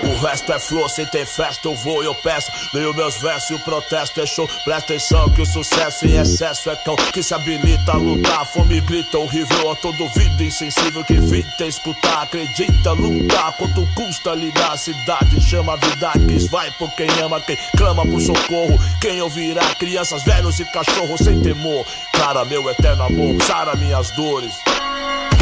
O 0.04 0.24
resto 0.24 0.52
é 0.52 0.58
flor, 0.58 0.88
sem 0.88 1.04
ter 1.04 1.26
festa 1.26 1.68
eu 1.68 1.74
vou 1.74 2.02
e 2.02 2.06
eu 2.06 2.14
peço. 2.14 2.50
Leio 2.72 2.94
meus 2.94 3.16
versos 3.18 3.50
e 3.50 3.54
o 3.54 3.58
protesto 3.58 4.22
é 4.22 4.26
show. 4.26 4.48
Presta 4.64 4.94
atenção 4.94 5.28
que 5.30 5.42
o 5.42 5.46
sucesso 5.46 6.06
em 6.06 6.16
excesso 6.16 6.70
é 6.70 6.76
cão 6.76 6.96
que 6.96 7.22
se 7.22 7.34
habilita 7.34 7.92
a 7.92 7.96
lutar. 7.96 8.37
Fome 8.44 8.80
grita 8.80 9.18
horrível 9.18 9.70
a 9.70 9.76
todo 9.76 10.02
ouvido 10.02 10.42
insensível 10.42 11.04
que 11.04 11.14
evita 11.14 11.66
escutar. 11.66 12.22
Acredita 12.22 12.92
lutar 12.92 13.56
quanto 13.56 13.86
custa 13.94 14.34
lhe 14.34 14.50
dar 14.52 14.76
cidade. 14.78 15.40
Chama 15.40 15.74
a 15.74 15.76
vida 15.76 16.12
que 16.26 16.48
vai 16.48 16.70
por 16.72 16.90
quem 16.94 17.08
ama, 17.22 17.40
quem 17.40 17.56
clama 17.76 18.04
por 18.06 18.20
socorro. 18.20 18.78
Quem 19.00 19.20
ouvirá 19.20 19.74
crianças, 19.74 20.22
velhos 20.22 20.58
e 20.60 20.64
cachorros 20.66 21.20
sem 21.20 21.40
temor. 21.40 21.84
Cara, 22.12 22.44
meu 22.44 22.68
eterno 22.70 23.04
amor, 23.04 23.42
sara 23.42 23.76
minhas 23.76 24.10
dores. 24.12 24.54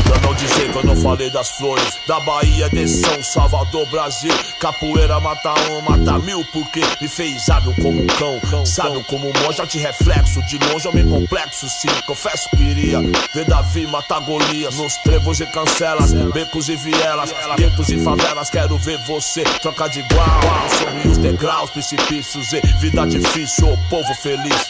Pra 0.06 0.20
não 0.20 0.34
dizer 0.34 0.70
que 0.72 0.78
eu 0.78 0.84
não 0.84 0.96
falei 0.96 1.30
das 1.30 1.50
flores. 1.50 1.98
Da 2.06 2.20
Bahia 2.20 2.68
de 2.70 2.88
São 2.88 3.22
Salvador, 3.22 3.86
Brasil. 3.90 4.32
Capoeira 4.60 5.20
mata 5.20 5.54
um, 5.70 5.80
mata 5.82 6.18
mil 6.18 6.44
Porque 6.52 6.80
me 7.00 7.08
fez 7.08 7.48
hábil 7.48 7.74
como 7.82 8.02
um 8.02 8.06
cão. 8.06 8.64
Sábio 8.66 9.02
como 9.04 9.28
um 9.28 9.32
monge, 9.42 9.66
te 9.66 9.78
reflexo. 9.78 10.42
De 10.46 10.58
longe 10.58 10.88
homem 10.88 11.08
complexo, 11.08 11.68
sim. 11.68 11.88
Confesso 12.06 12.48
que 12.50 12.62
iria 12.62 13.00
ver 13.34 13.44
Davi 13.44 13.86
matar 13.86 14.20
Golias. 14.20 14.76
Nos 14.76 14.96
trevos 14.98 15.40
e 15.40 15.46
cancelas, 15.46 16.12
becos 16.12 16.68
e 16.68 16.76
vielas 16.76 17.32
Guetos 17.56 17.88
e 17.88 17.98
favelas, 17.98 18.50
quero 18.50 18.76
ver 18.78 18.98
você 18.98 19.42
Trocar 19.60 19.88
de 19.88 20.00
igual, 20.00 20.40
sobre 20.78 21.08
os 21.08 21.18
degraus 21.18 21.70
Precipícios 21.70 22.52
e 22.52 22.60
vida 22.80 23.06
difícil, 23.06 23.72
ô 23.72 23.78
povo 23.88 24.14
feliz 24.14 24.68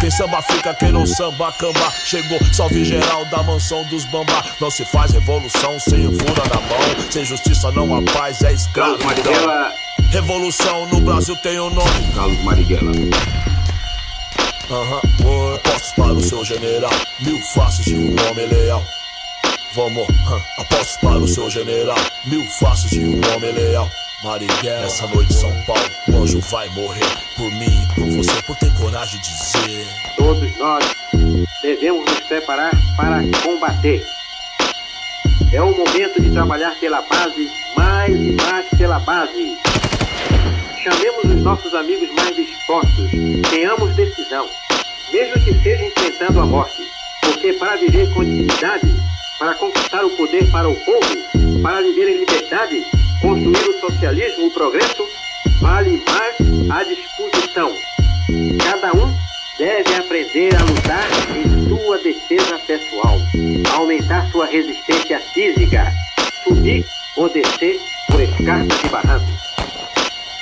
quem 0.00 0.10
samba 0.10 0.40
fica, 0.42 0.74
quem 0.74 0.92
não 0.92 1.06
samba, 1.06 1.52
camba. 1.52 1.92
Chegou, 2.04 2.38
salve 2.52 2.84
geral 2.84 3.24
da 3.26 3.42
mansão 3.42 3.84
dos 3.84 4.04
bamba. 4.06 4.44
Não 4.60 4.70
se 4.70 4.84
faz 4.84 5.12
revolução 5.12 5.78
sem 5.80 6.06
o 6.06 6.12
fura 6.12 6.42
na 6.48 6.60
mão. 6.60 7.10
Sem 7.10 7.24
justiça 7.24 7.70
não 7.72 7.94
há 7.94 8.02
paz, 8.12 8.42
é 8.42 8.52
escravo. 8.52 9.02
Marighella. 9.04 9.72
Revolução 10.10 10.86
no 10.86 11.00
Brasil 11.00 11.36
tem 11.36 11.58
um 11.60 11.70
nome. 11.70 12.12
Carlos 12.14 12.44
Marighella. 12.44 12.92
Aham, 14.70 15.00
uhum. 15.24 15.54
apostos 15.54 15.92
para 15.92 16.12
o 16.12 16.22
seu 16.22 16.44
general. 16.44 16.92
Mil 17.20 17.40
faces 17.54 17.84
de 17.84 17.94
um 17.94 18.14
homem 18.28 18.46
leal. 18.46 18.84
Vamos, 19.74 20.08
hã, 20.08 20.40
apostos 20.58 20.96
para 20.98 21.18
o 21.18 21.28
seu 21.28 21.50
general. 21.50 21.98
Mil 22.26 22.44
faces 22.46 22.90
de 22.90 23.00
um 23.00 23.20
homem 23.34 23.52
leal. 23.52 23.90
Marighella, 24.22 24.86
essa 24.86 25.06
noite 25.06 25.32
São 25.32 25.52
Paulo, 25.64 25.90
o 26.08 26.16
anjo 26.16 26.40
vai 26.40 26.68
morrer 26.70 27.06
por 27.36 27.48
mim 27.52 27.70
e 27.70 27.94
por 27.94 28.10
você, 28.16 28.42
por 28.42 28.56
ter 28.56 28.74
coragem 28.74 29.20
de 29.20 29.28
dizer. 29.28 29.86
Todos 30.16 30.58
nós 30.58 30.84
devemos 31.62 32.04
nos 32.04 32.20
preparar 32.20 32.72
para 32.96 33.22
combater. 33.44 34.04
É 35.52 35.62
o 35.62 35.70
momento 35.70 36.20
de 36.20 36.30
trabalhar 36.32 36.74
pela 36.80 37.00
base, 37.02 37.48
mais 37.76 38.12
e 38.12 38.32
mais 38.32 38.66
pela 38.76 38.98
base. 38.98 39.56
Chamemos 40.82 41.24
os 41.24 41.42
nossos 41.42 41.72
amigos 41.74 42.10
mais 42.16 42.34
dispostos. 42.34 43.10
Tenhamos 43.50 43.94
decisão, 43.94 44.48
mesmo 45.12 45.44
que 45.44 45.54
seja 45.62 45.84
enfrentando 45.84 46.40
a 46.40 46.46
morte. 46.46 46.82
Porque 47.20 47.52
para 47.52 47.76
viver 47.76 48.12
com 48.12 48.24
dignidade, 48.24 48.96
para 49.38 49.54
conquistar 49.54 50.04
o 50.04 50.10
poder 50.10 50.50
para 50.50 50.68
o 50.68 50.74
povo, 50.74 51.62
para 51.62 51.82
viver 51.82 52.08
em 52.08 52.18
liberdade, 52.18 52.84
construir 53.20 53.68
o 53.68 53.80
socialismo, 53.80 54.46
o 54.46 54.50
progresso, 54.50 55.06
vale 55.60 56.02
mais 56.06 56.70
a 56.70 56.84
disposição. 56.84 57.72
Cada 58.62 58.92
um 58.92 59.14
deve 59.58 59.94
aprender 59.94 60.54
a 60.54 60.62
lutar 60.62 61.08
em 61.36 61.68
sua 61.68 61.98
defesa 61.98 62.58
pessoal, 62.66 63.18
aumentar 63.74 64.30
sua 64.30 64.46
resistência 64.46 65.18
física, 65.34 65.92
subir 66.44 66.84
ou 67.16 67.28
descer 67.28 67.80
por 68.10 68.20
escarpas 68.20 68.84
e 68.84 68.88
barrancos. 68.88 69.48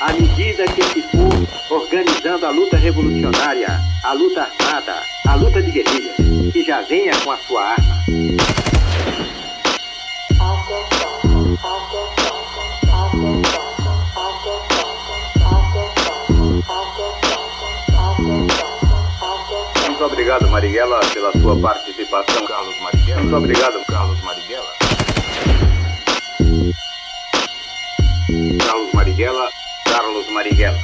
À 0.00 0.12
medida 0.12 0.64
que 0.66 0.82
se 0.82 1.02
for 1.02 1.76
organizando 1.78 2.46
a 2.46 2.50
luta 2.50 2.76
revolucionária, 2.76 3.80
a 4.04 4.12
luta 4.12 4.42
armada, 4.42 5.02
a 5.26 5.34
luta 5.36 5.62
de 5.62 5.70
guerrilha, 5.70 6.14
que 6.52 6.62
já 6.64 6.82
venha 6.82 7.16
com 7.20 7.30
a 7.30 7.36
sua 7.38 7.62
arma. 7.62 7.96
Atenção, 10.38 11.54
atenção, 11.54 12.15
Muito 20.06 20.14
obrigado, 20.14 20.48
Marighella, 20.48 21.00
pela 21.12 21.32
sua 21.32 21.58
participação. 21.58 22.46
Carlos 22.46 22.80
Marighella. 22.80 23.22
Muito 23.22 23.36
obrigado, 23.36 23.84
Carlos 23.86 24.20
Marighella. 24.22 24.72
Carlos 28.64 28.92
Marighella, 28.94 29.50
Carlos 29.84 30.30
Marighella. 30.30 30.78